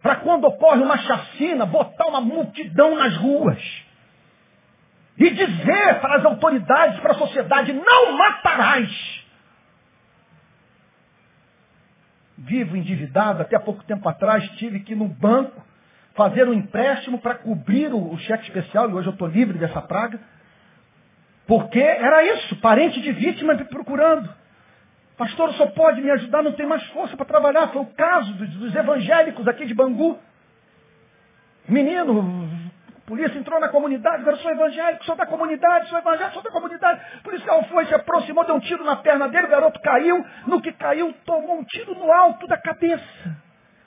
[0.00, 3.58] Para quando ocorre uma chacina, botar uma multidão nas ruas.
[5.18, 9.15] E dizer para as autoridades, para a sociedade, não matarás.
[12.38, 15.64] Vivo endividado, até pouco tempo atrás tive que ir no banco
[16.14, 19.82] fazer um empréstimo para cobrir o, o, cheque especial, e hoje eu estou livre dessa
[19.82, 20.18] praga.
[21.46, 24.28] Porque era isso, parente de vítima me procurando.
[25.16, 27.68] Pastor, só pode me ajudar, não tem mais força para trabalhar.
[27.68, 30.18] Foi o caso dos, dos evangélicos aqui de Bangu.
[31.68, 32.45] Menino,
[33.06, 37.00] polícia entrou na comunidade, agora sou evangélico, sou da comunidade, sou evangélico, sou da comunidade.
[37.18, 40.26] O policial foi, se aproximou, deu um tiro na perna dele, o garoto caiu.
[40.46, 43.36] No que caiu, tomou um tiro no alto da cabeça.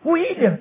[0.03, 0.59] O William,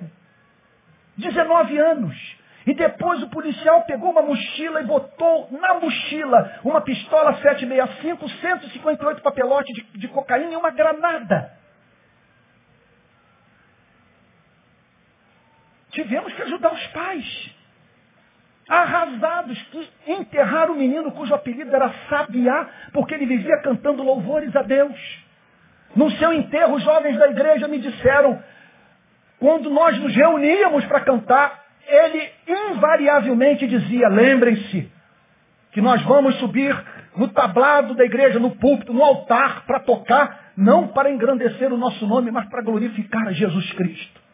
[1.16, 2.36] 19 anos.
[2.66, 9.22] E depois o policial pegou uma mochila e botou na mochila uma pistola 765, 158
[9.22, 11.56] papelotes de, de cocaína e uma granada.
[15.92, 17.57] Tivemos que ajudar os pais
[18.68, 24.62] arrasados que enterraram o menino cujo apelido era Sabiá, porque ele vivia cantando louvores a
[24.62, 24.94] Deus.
[25.96, 28.42] No seu enterro, os jovens da igreja me disseram,
[29.38, 34.92] quando nós nos reuníamos para cantar, ele invariavelmente dizia, lembrem-se
[35.72, 36.76] que nós vamos subir
[37.16, 42.06] no tablado da igreja, no púlpito, no altar, para tocar, não para engrandecer o nosso
[42.06, 44.27] nome, mas para glorificar a Jesus Cristo.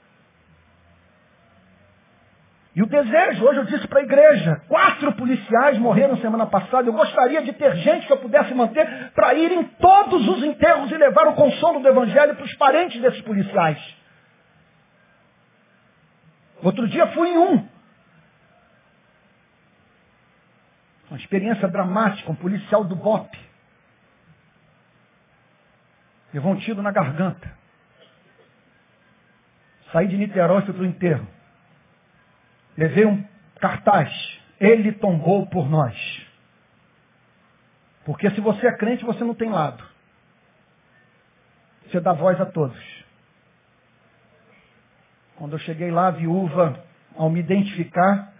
[2.75, 6.89] E o desejo, hoje eu disse para a igreja, quatro policiais morreram semana passada.
[6.89, 10.91] Eu gostaria de ter gente que eu pudesse manter para ir em todos os enterros
[10.91, 13.79] e levar o consolo do Evangelho para os parentes desses policiais.
[16.65, 17.69] Outro dia fui em um.
[21.11, 23.39] Uma experiência dramática, um policial do BOP.
[26.33, 27.53] Levou um tiro na garganta.
[29.93, 31.34] Saí de Niterói e fui para o enterro.
[32.77, 33.25] Levei um
[33.61, 34.11] cartaz.
[34.61, 35.97] Ele tombou por nós.
[38.05, 39.83] Porque se você é crente, você não tem lado.
[41.87, 43.05] Você dá voz a todos.
[45.37, 46.83] Quando eu cheguei lá, a viúva,
[47.17, 48.33] ao me identificar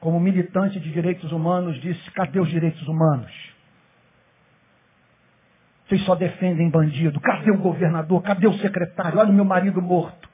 [0.00, 3.32] como militante de direitos humanos, disse: cadê os direitos humanos?
[5.88, 7.18] Vocês só defendem bandido.
[7.20, 8.22] Cadê o governador?
[8.22, 9.18] Cadê o secretário?
[9.18, 10.28] Olha o meu marido morto.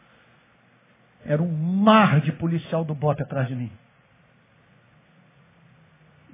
[1.24, 1.46] Era um
[1.84, 3.70] mar de policial do bote atrás de mim.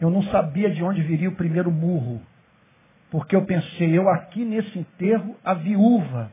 [0.01, 2.22] Eu não sabia de onde viria o primeiro murro.
[3.11, 6.30] Porque eu pensei, eu aqui nesse enterro, a viúva,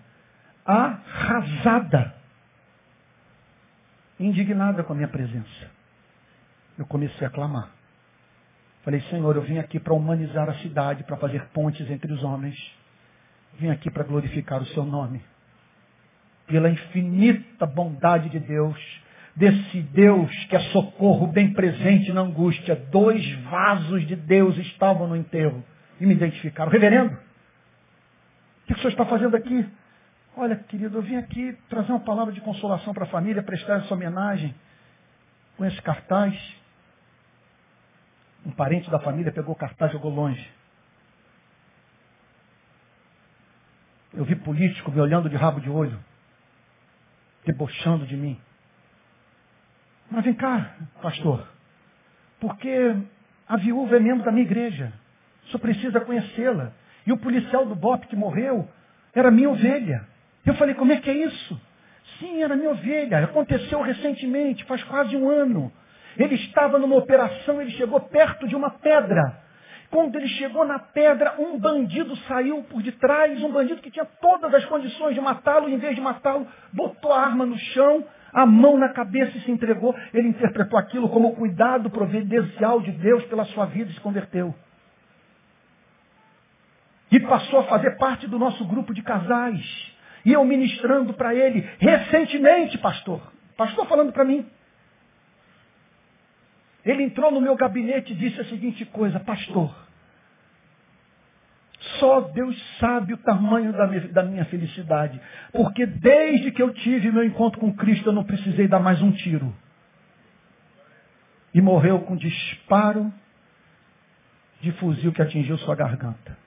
[0.64, 2.16] arrasada,
[4.20, 5.72] indignada com a minha presença.
[6.78, 7.70] Eu comecei a clamar.
[8.84, 12.56] Falei, Senhor, eu vim aqui para humanizar a cidade, para fazer pontes entre os homens.
[13.60, 15.22] Vim aqui para glorificar o seu nome
[16.48, 18.78] pela infinita bondade de Deus,
[19.38, 25.16] desse Deus que é socorro bem presente na angústia, dois vasos de Deus estavam no
[25.16, 25.64] enterro
[26.02, 26.72] e me identificaram.
[26.72, 29.70] Reverendo, o que o senhor está fazendo aqui?
[30.36, 33.94] Olha, querido, eu vim aqui trazer uma palavra de consolação para a família, prestar essa
[33.94, 34.54] homenagem
[35.56, 36.36] com esse cartaz.
[38.44, 40.52] Um parente da família pegou o cartaz e jogou longe.
[44.14, 46.00] Eu vi político me olhando de rabo de olho
[47.46, 48.38] debochando de mim.
[50.10, 51.46] Mas vem cá, pastor,
[52.40, 52.96] porque
[53.48, 54.92] a viúva é membro da minha igreja.
[55.46, 56.72] Só precisa conhecê-la.
[57.06, 58.68] E o policial do BOP que morreu
[59.14, 60.06] era minha ovelha.
[60.46, 61.62] Eu falei, como é que é isso?
[62.20, 63.24] Sim, era minha ovelha.
[63.24, 65.72] Aconteceu recentemente, faz quase um ano.
[66.18, 69.42] Ele estava numa operação, ele chegou perto de uma pedra.
[69.90, 74.54] Quando ele chegou na pedra, um bandido saiu por detrás, um bandido que tinha todas
[74.54, 78.04] as condições de matá-lo, em vez de matá-lo, botou a arma no chão,
[78.34, 79.96] a mão na cabeça e se entregou.
[80.14, 84.54] Ele interpretou aquilo como cuidado providencial de Deus pela sua vida e se converteu.
[87.12, 89.96] E passou a fazer parte do nosso grupo de casais.
[90.26, 93.22] E eu ministrando para ele, recentemente, pastor.
[93.56, 94.46] Pastor falando para mim.
[96.86, 99.87] Ele entrou no meu gabinete e disse a seguinte coisa, pastor,
[102.00, 105.20] só Deus sabe o tamanho da minha, da minha, felicidade.
[105.52, 109.12] Porque desde que eu tive meu encontro com Cristo, eu não precisei dar mais um
[109.12, 109.54] tiro.
[111.54, 113.12] E morreu com disparo
[114.62, 116.38] de fuzil que atingiu sua garganta.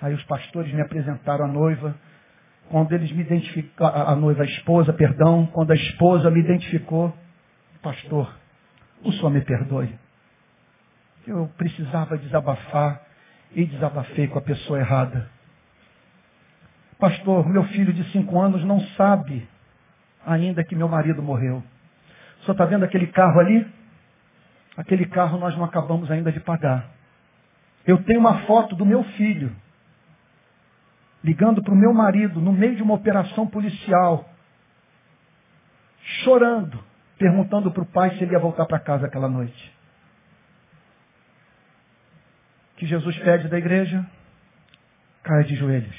[0.00, 1.94] Aí os pastores me apresentaram a noiva.
[2.68, 7.14] Quando eles me identificaram, a noiva, a esposa, perdão, quando a esposa me identificou,
[7.82, 8.32] pastor,
[9.04, 9.94] o Senhor me perdoe.
[11.26, 13.11] Eu precisava desabafar
[13.54, 15.28] e desabafei com a pessoa errada.
[16.98, 19.46] Pastor, meu filho de cinco anos não sabe
[20.24, 21.62] ainda que meu marido morreu.
[22.42, 23.66] Senhor está vendo aquele carro ali?
[24.76, 26.90] Aquele carro nós não acabamos ainda de pagar.
[27.86, 29.54] Eu tenho uma foto do meu filho
[31.22, 34.28] ligando para o meu marido no meio de uma operação policial,
[36.24, 36.82] chorando,
[37.16, 39.72] perguntando para o pai se ele ia voltar para casa aquela noite.
[42.82, 44.04] Que Jesus pede da igreja,
[45.22, 45.96] caia de joelhos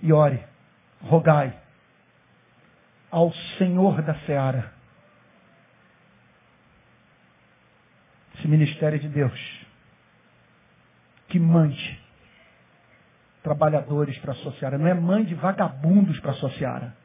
[0.00, 0.42] e ore,
[1.02, 1.54] rogai
[3.10, 4.72] ao Senhor da seara.
[8.38, 9.38] Esse ministério de Deus
[11.28, 12.02] que mande
[13.42, 16.96] trabalhadores para a sua seara, não é mande vagabundos para a sua seara.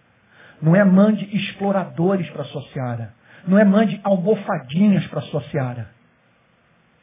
[0.61, 3.13] Não é mande exploradores para a sua seara.
[3.45, 5.89] Não é mande almofadinhas para a sua seara.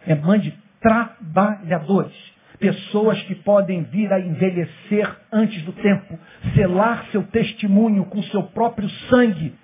[0.07, 2.15] É mande trabalhadores.
[2.59, 6.19] Pessoas que podem vir a envelhecer antes do tempo,
[6.55, 9.55] selar seu testemunho com seu próprio sangue,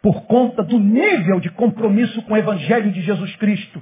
[0.00, 3.80] por conta do nível de compromisso com o Evangelho de Jesus Cristo.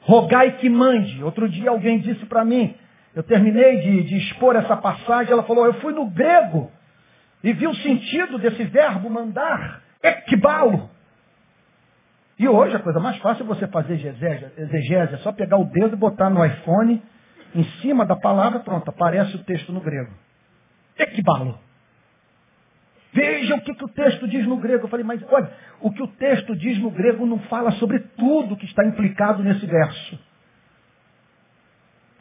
[0.00, 1.24] Rogai que mande.
[1.24, 2.74] Outro dia alguém disse para mim,
[3.14, 6.70] eu terminei de, de expor essa passagem, ela falou, eu fui no grego
[7.42, 10.90] e viu o sentido desse verbo mandar, equibalo.
[12.38, 15.94] E hoje a coisa mais fácil é você fazer exegese, é só pegar o dedo
[15.94, 17.00] e botar no iPhone,
[17.54, 20.12] em cima da palavra, pronto, aparece o texto no grego.
[20.98, 21.58] Equibalo.
[23.12, 24.86] Veja o que, que o texto diz no grego.
[24.86, 25.48] Eu falei, mas olha,
[25.80, 29.64] o que o texto diz no grego não fala sobre tudo que está implicado nesse
[29.64, 30.18] verso.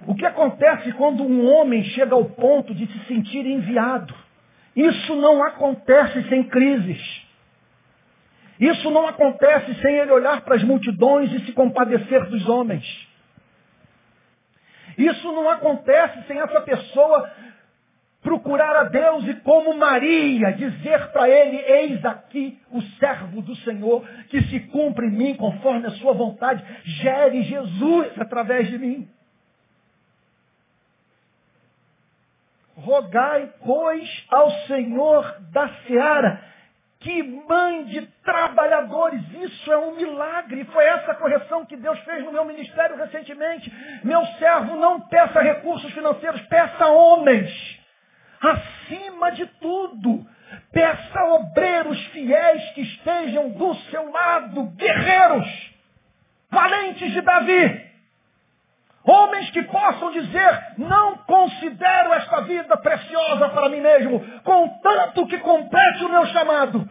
[0.06, 4.14] O que acontece quando um homem chega ao ponto de se sentir enviado?
[4.76, 7.23] Isso não acontece sem crises.
[8.60, 12.86] Isso não acontece sem ele olhar para as multidões e se compadecer dos homens.
[14.98, 17.32] Isso não acontece sem essa pessoa
[18.22, 24.08] procurar a Deus e, como Maria, dizer para ele: Eis aqui o servo do Senhor,
[24.30, 29.10] que se cumpre em mim conforme a sua vontade, gere Jesus através de mim.
[32.76, 36.53] Rogai, pois, ao Senhor da seara
[37.04, 40.64] que mande trabalhadores, isso é um milagre.
[40.66, 43.72] Foi essa correção que Deus fez no meu ministério recentemente.
[44.04, 47.52] Meu servo, não peça recursos financeiros, peça homens.
[48.42, 50.26] Acima de tudo,
[50.72, 55.72] peça obreiros fiéis que estejam do seu lado, guerreiros,
[56.50, 57.94] valentes de Davi.
[59.06, 66.06] Homens que possam dizer, não considero esta vida preciosa para mim mesmo, contanto que complete
[66.06, 66.88] o meu chamado.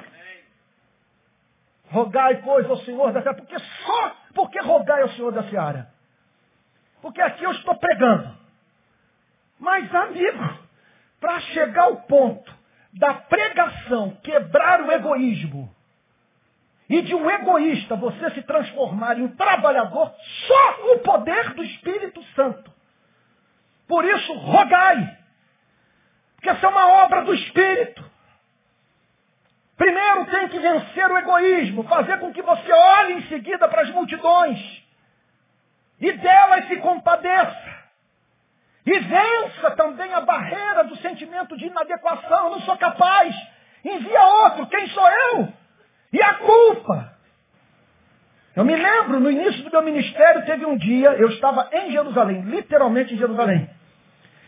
[1.90, 3.36] Rogai, pois, ao Senhor da Seara.
[3.36, 5.90] Porque só porque rogai ao Senhor da Seara.
[7.00, 8.36] Porque aqui eu estou pregando.
[9.58, 10.58] Mas, amigo,
[11.20, 12.52] para chegar ao ponto
[12.92, 15.74] da pregação quebrar o egoísmo,
[16.88, 20.12] e de um egoísta você se transformar em um trabalhador,
[20.46, 22.70] só o poder do Espírito Santo.
[23.88, 25.18] Por isso, rogai.
[26.34, 28.11] Porque essa é uma obra do Espírito.
[29.76, 33.90] Primeiro tem que vencer o egoísmo, fazer com que você olhe em seguida para as
[33.90, 34.82] multidões
[36.00, 37.82] e delas se compadeça.
[38.84, 42.46] E vença também a barreira do sentimento de inadequação.
[42.46, 43.34] Eu não sou capaz.
[43.84, 44.66] Envia outro.
[44.66, 45.48] Quem sou eu?
[46.12, 47.12] E a culpa?
[48.56, 52.42] Eu me lembro, no início do meu ministério, teve um dia, eu estava em Jerusalém,
[52.42, 53.70] literalmente em Jerusalém.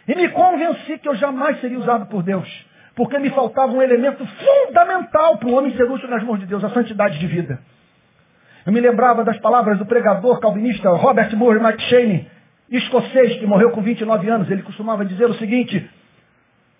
[0.06, 2.48] E me convenci que eu jamais seria usado por Deus.
[2.94, 6.62] Porque me faltava um elemento fundamental para o homem ser útil nas mãos de Deus,
[6.62, 7.58] a santidade de vida.
[8.64, 12.30] Eu me lembrava das palavras do pregador calvinista Robert Moore McShane,
[12.70, 14.50] escocês, que morreu com 29 anos.
[14.50, 15.90] Ele costumava dizer o seguinte,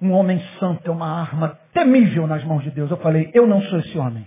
[0.01, 2.91] um homem santo é uma arma temível nas mãos de Deus.
[2.91, 4.27] Eu falei, eu não sou esse homem.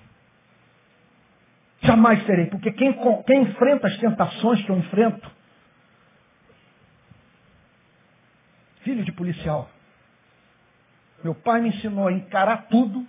[1.81, 2.93] Jamais serei, porque quem,
[3.25, 5.31] quem enfrenta as tentações que eu enfrento,
[8.81, 9.69] filho de policial,
[11.23, 13.05] meu pai me ensinou a encarar tudo,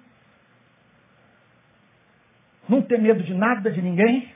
[2.69, 4.33] não ter medo de nada, de ninguém,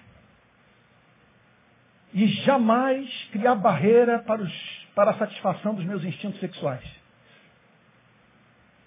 [2.15, 6.85] e jamais criar barreira para, os, para a satisfação dos meus instintos sexuais.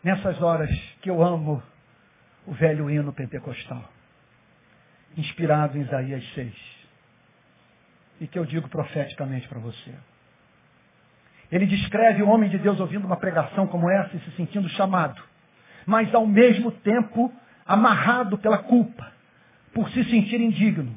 [0.04, 0.70] Nessas horas
[1.02, 1.62] que eu amo
[2.46, 3.92] o velho hino pentecostal
[5.18, 6.54] inspirado em Isaías 6.
[8.22, 9.94] E que eu digo profeticamente para você.
[11.56, 15.22] Ele descreve o homem de Deus ouvindo uma pregação como essa e se sentindo chamado,
[15.86, 17.32] mas ao mesmo tempo
[17.66, 19.10] amarrado pela culpa,
[19.74, 20.94] por se sentir indigno.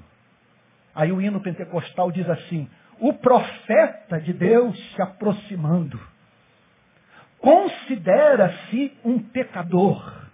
[0.92, 2.68] Aí o hino pentecostal diz assim:
[2.98, 6.00] o profeta de Deus se aproximando
[7.38, 10.28] considera-se um pecador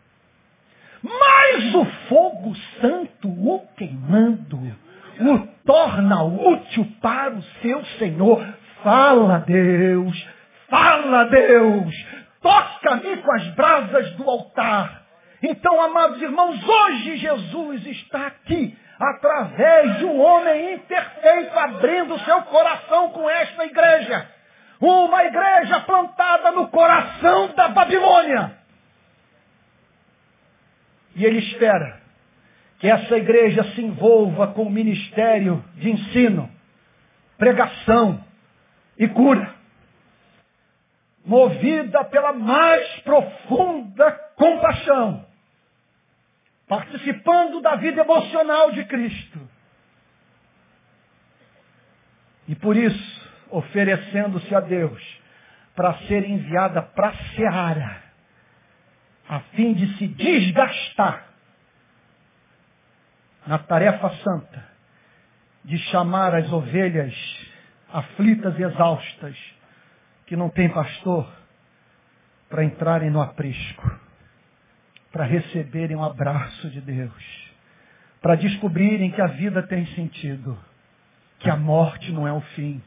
[1.05, 8.43] mas o fogo santo o queimando, o torna útil para o seu Senhor.
[8.85, 10.29] Fala, Deus,
[10.69, 12.07] fala, Deus,
[12.41, 15.03] toca-me com as brasas do altar.
[15.43, 23.11] Então, amados irmãos, hoje Jesus está aqui, através de um homem imperfeito, abrindo seu coração
[23.11, 24.29] com esta igreja.
[24.81, 28.65] Uma igreja plantada no coração da Babilônia
[31.15, 32.01] e ele espera
[32.79, 36.51] que essa igreja se envolva com o ministério de ensino,
[37.39, 38.24] pregação
[38.99, 39.55] e cura.
[41.25, 45.25] Movida pela mais profunda compaixão,
[46.69, 49.41] participando da vida emocional de Cristo.
[52.47, 55.03] E por isso, oferecendo-se a Deus
[55.75, 58.05] para ser enviada para a seara
[59.29, 61.29] a fim de se desgastar
[63.47, 64.65] na tarefa santa
[65.65, 67.15] de chamar as ovelhas
[67.95, 69.37] aflitas e exaustas
[70.27, 71.31] que não têm pastor
[72.49, 73.89] para entrarem no aprisco,
[75.13, 77.53] para receberem um abraço de Deus,
[78.21, 80.59] para descobrirem que a vida tem sentido,
[81.39, 82.83] que a morte não é o fim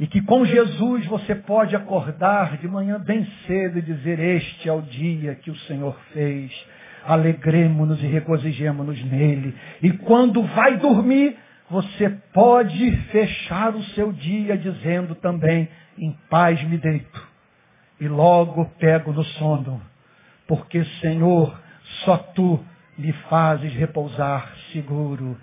[0.00, 4.72] E que com Jesus você pode acordar de manhã bem cedo e dizer: Este é
[4.72, 6.50] o dia que o Senhor fez.
[7.04, 9.54] Alegremos-nos e regozijemos-nos nele.
[9.82, 11.36] E quando vai dormir,
[11.70, 15.68] você pode fechar o seu dia dizendo também:
[15.98, 17.34] Em paz me deito.
[18.00, 19.80] E logo pego no sono.
[20.46, 21.58] Porque, Senhor,
[22.04, 22.62] só tu
[22.98, 25.38] me fazes repousar seguro.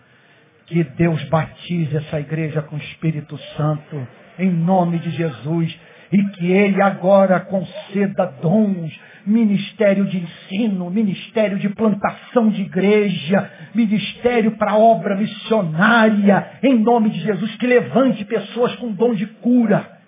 [0.67, 4.07] Que Deus batize essa igreja com o Espírito Santo,
[4.39, 5.77] em nome de Jesus,
[6.11, 14.51] e que Ele agora conceda dons, ministério de ensino, ministério de plantação de igreja, ministério
[14.51, 19.99] para obra missionária, em nome de Jesus, que levante pessoas com dom de cura,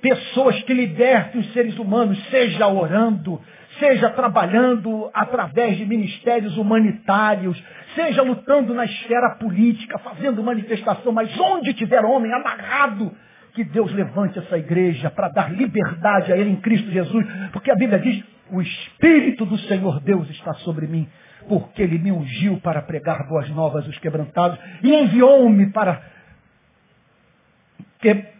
[0.00, 3.40] pessoas que libertem os seres humanos, seja orando,
[3.78, 7.62] seja trabalhando através de ministérios humanitários,
[7.94, 13.12] seja lutando na esfera política, fazendo manifestação, mas onde tiver homem amarrado,
[13.54, 17.74] que Deus levante essa igreja para dar liberdade a ele em Cristo Jesus, porque a
[17.74, 21.08] Bíblia diz, o Espírito do Senhor Deus está sobre mim,
[21.48, 26.02] porque ele me ungiu para pregar boas novas aos quebrantados e enviou-me para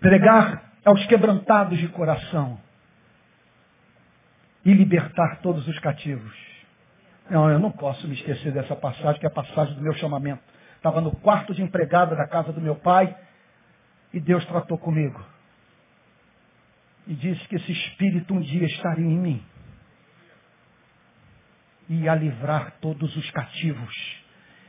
[0.00, 2.58] pregar aos quebrantados de coração
[4.64, 6.32] e libertar todos os cativos.
[7.30, 10.42] Não, eu não posso me esquecer dessa passagem, que é a passagem do meu chamamento.
[10.76, 13.14] Estava no quarto de empregada da casa do meu pai
[14.12, 15.20] e Deus tratou comigo.
[17.06, 19.42] E disse que esse espírito um dia estaria em mim.
[21.88, 24.22] E ia livrar todos os cativos.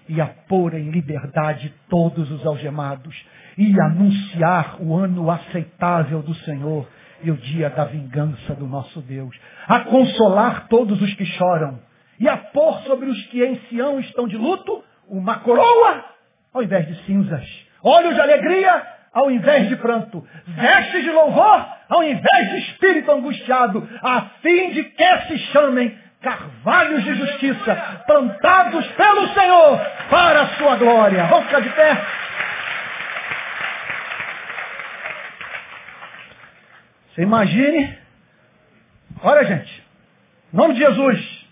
[0.09, 3.15] E a pôr em liberdade todos os algemados.
[3.57, 6.87] E anunciar o ano aceitável do Senhor
[7.21, 9.37] e o dia da vingança do nosso Deus.
[9.67, 11.79] A consolar todos os que choram
[12.19, 16.13] e a pôr sobre os que em Sião estão de luto uma coroa
[16.53, 17.43] ao invés de cinzas,
[17.81, 23.87] olhos de alegria ao invés de pranto, vestes de louvor ao invés de espírito angustiado,
[24.01, 27.75] a fim de que se chamem carvalhos de justiça,
[28.07, 29.79] plantados pelo Senhor
[30.09, 31.25] para a sua glória.
[31.25, 32.01] Vamos ficar de pé.
[37.13, 37.95] Você imagine,
[39.21, 39.83] olha gente,
[40.51, 41.45] em nome de Jesus,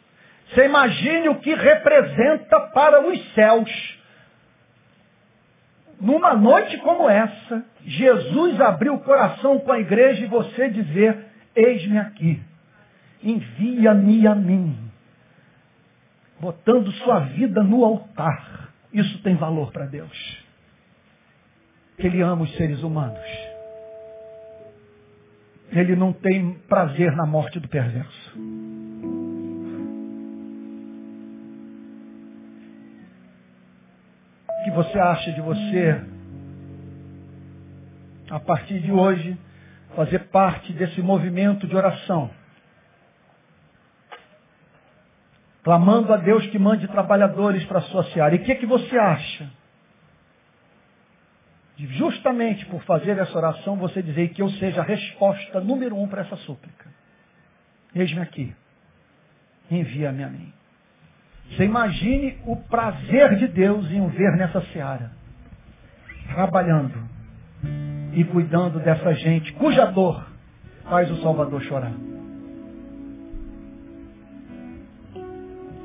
[0.50, 4.01] você imagine o que representa para os céus.
[6.02, 11.99] Numa noite como essa, Jesus abriu o coração com a igreja e você dizer, eis-me
[11.99, 12.41] aqui,
[13.23, 14.76] envia-me a mim,
[16.40, 18.72] botando sua vida no altar.
[18.91, 20.44] Isso tem valor para Deus.
[21.99, 23.22] Ele ama os seres humanos.
[25.72, 28.70] Ele não tem prazer na morte do perverso.
[34.72, 36.03] Você acha de você,
[38.30, 39.38] a partir de hoje,
[39.95, 42.31] fazer parte desse movimento de oração?
[45.64, 48.34] Clamando a Deus que mande trabalhadores para associar.
[48.34, 49.49] E o que, que você acha?
[51.88, 56.22] justamente por fazer essa oração, você dizer que eu seja a resposta número um para
[56.22, 56.89] essa súplica.
[57.95, 58.56] Eis-me aqui.
[59.69, 60.53] Envia-me a mim.
[61.52, 65.11] Você imagine o prazer de Deus em o ver nessa seara.
[66.34, 66.94] Trabalhando
[68.14, 70.26] e cuidando dessa gente cuja dor
[70.90, 71.94] faz o Salvador chorar.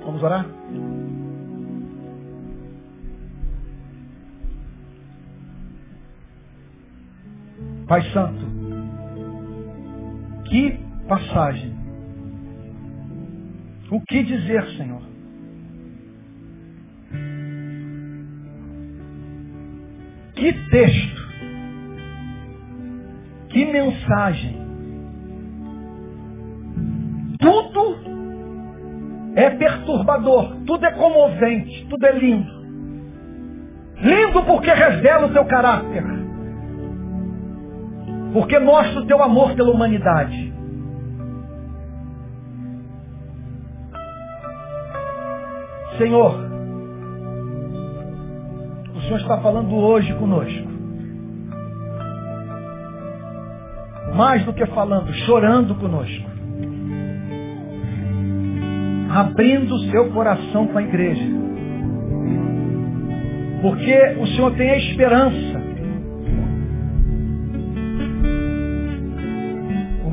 [0.05, 0.47] Vamos orar?
[7.89, 8.45] Pai Santo,
[10.49, 10.79] que
[11.09, 11.75] passagem.
[13.91, 15.16] O que dizer, Senhor?
[20.47, 21.27] Que texto.
[23.49, 24.57] Que mensagem.
[27.41, 27.97] Tudo
[29.35, 32.53] é perturbador, tudo é comovente, tudo é lindo.
[34.01, 36.05] Lindo porque revela o teu caráter
[38.33, 40.53] porque mostra o teu amor pela humanidade.
[45.99, 46.46] Senhor,
[49.07, 50.69] Senhor está falando hoje conosco.
[54.15, 56.27] Mais do que falando, chorando conosco.
[59.11, 61.25] Abrindo o seu coração com a igreja.
[63.63, 65.67] Porque o Senhor tem a esperança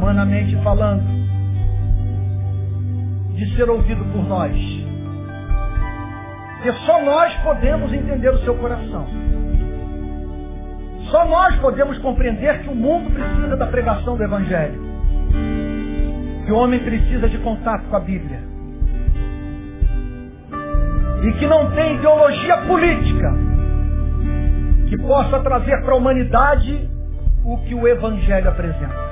[0.03, 1.03] humanamente falando,
[3.35, 4.82] de ser ouvido por nós.
[6.63, 9.05] Porque só nós podemos entender o seu coração.
[11.11, 14.81] Só nós podemos compreender que o mundo precisa da pregação do Evangelho.
[16.45, 18.39] Que o homem precisa de contato com a Bíblia.
[21.23, 23.33] E que não tem ideologia política
[24.87, 26.89] que possa trazer para a humanidade
[27.43, 29.03] o que o Evangelho apresenta.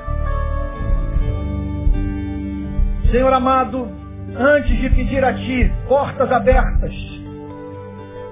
[3.10, 3.90] Senhor amado,
[4.38, 7.11] antes de pedir a Ti portas abertas,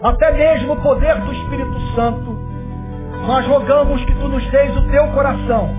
[0.03, 2.39] até mesmo o poder do Espírito Santo,
[3.27, 5.71] nós rogamos que Tu nos deis o Teu coração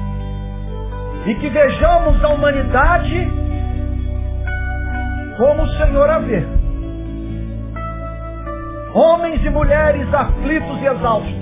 [1.26, 3.31] e que vejamos a humanidade
[5.38, 6.45] como o Senhor a vê.
[8.93, 11.34] Homens e mulheres aflitos e exaustos,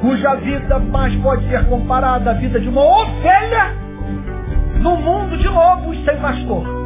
[0.00, 3.74] cuja vida mais pode ser comparada à vida de uma ovelha
[4.80, 6.77] no mundo de lobos sem pastor.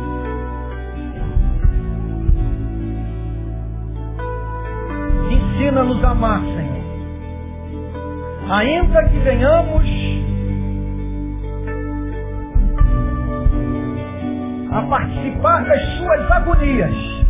[5.53, 6.83] Ensina-nos a amar, Senhor.
[8.51, 9.85] Ainda que venhamos
[14.71, 17.23] a participar das suas agonias.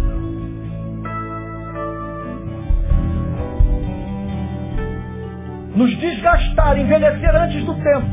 [5.74, 8.07] nos desgastar, envelhecer antes do tempo.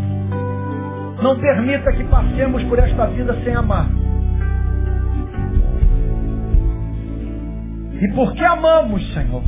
[1.22, 3.88] Não permita que passemos por esta vida sem amar.
[8.02, 9.44] E porque amamos, Senhor,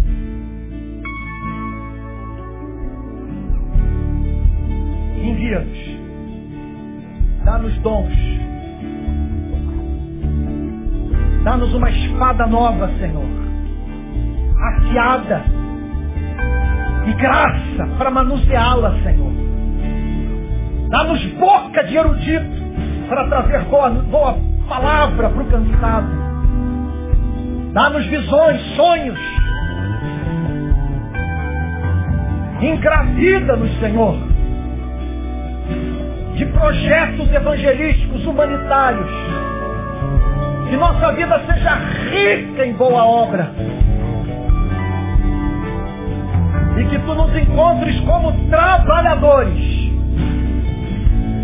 [5.22, 5.77] envia-nos,
[7.45, 8.14] dá-nos dons,
[11.43, 13.26] dá-nos uma espada nova, Senhor,
[14.60, 15.43] afiada,
[17.07, 19.31] e graça para manuseá-la, Senhor.
[20.89, 22.61] Dá-nos boca de erudito
[23.07, 24.38] para trazer boa, boa
[24.68, 26.31] palavra para o cansado.
[27.73, 29.19] Dá-nos visões, sonhos.
[32.61, 34.30] Engravida-nos, Senhor,
[36.41, 39.11] de projetos evangelísticos humanitários.
[40.68, 41.76] Que nossa vida seja
[42.09, 43.51] rica em boa obra
[46.80, 49.91] e que tu nos encontres como trabalhadores.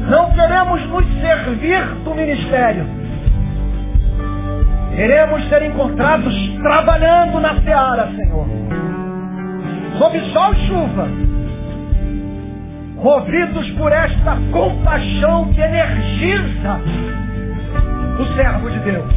[0.10, 2.88] Não queremos nos servir do ministério.
[4.96, 6.34] Queremos ser encontrados
[6.64, 8.48] trabalhando na seara, Senhor.
[10.00, 11.37] Sob sol e chuva.
[12.98, 16.82] Movidos por esta compaixão que energiza
[18.20, 19.14] o servo de Deus.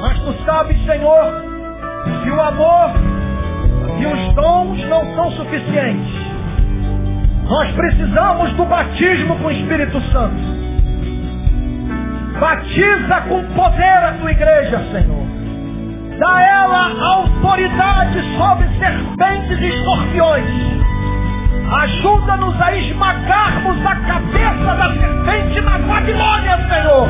[0.00, 1.42] Mas tu sabes, Senhor,
[2.22, 2.90] que o amor
[4.00, 6.14] e os dons não são suficientes.
[7.48, 10.54] Nós precisamos do batismo com o Espírito Santo.
[12.40, 15.24] Batiza com poder a tua igreja, Senhor.
[16.18, 20.74] Dá ela autoridade sobre serpentes e escorpiões.
[21.70, 27.08] Ajuda-nos a esmagarmos a cabeça da serpente na Babilônia, Senhor.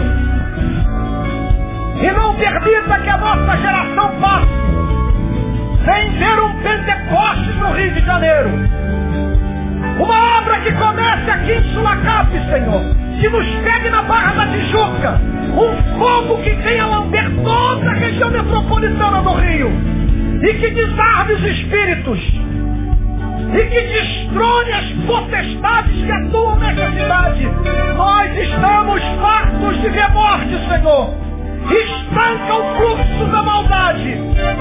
[1.96, 4.64] E não permita que a nossa geração passe
[5.84, 8.48] Vem ver um Pentecostes no Rio de Janeiro.
[10.00, 12.80] Uma obra que comece aqui em Sulacap, Senhor.
[13.20, 15.20] Que nos pegue na Barra da Tijuca.
[15.52, 19.70] Um fogo que venha lamber toda a região metropolitana do Rio.
[20.42, 22.18] E que desarme os espíritos.
[23.54, 27.48] E que destrone as potestades que atuam nesta cidade.
[27.96, 31.24] Nós estamos fartos de ver morte, Senhor
[31.72, 34.16] estanca o fluxo da maldade.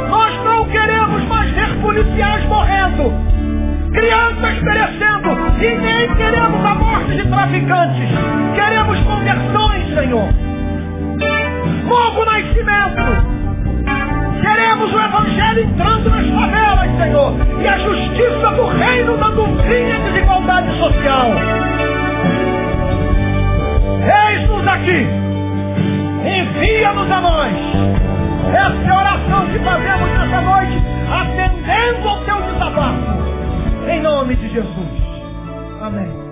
[0.09, 3.13] Nós não queremos mais ver policiais morrendo,
[3.91, 5.29] crianças perecendo,
[5.61, 8.09] e nem queremos a morte de traficantes.
[8.55, 10.29] Queremos conversões, Senhor.
[11.85, 13.42] Novo nascimento.
[14.43, 17.33] Queremos o Evangelho entrando nas favelas, Senhor.
[17.61, 21.31] E a justiça do reino dando fim à desigualdade social.
[24.29, 25.23] Eis-nos aqui
[26.25, 27.53] envia-nos a nós.
[28.49, 33.23] Essa é a oração que fazemos nessa noite, atendendo ao teu desabafo.
[33.89, 35.03] Em nome de Jesus.
[35.81, 36.22] Amém.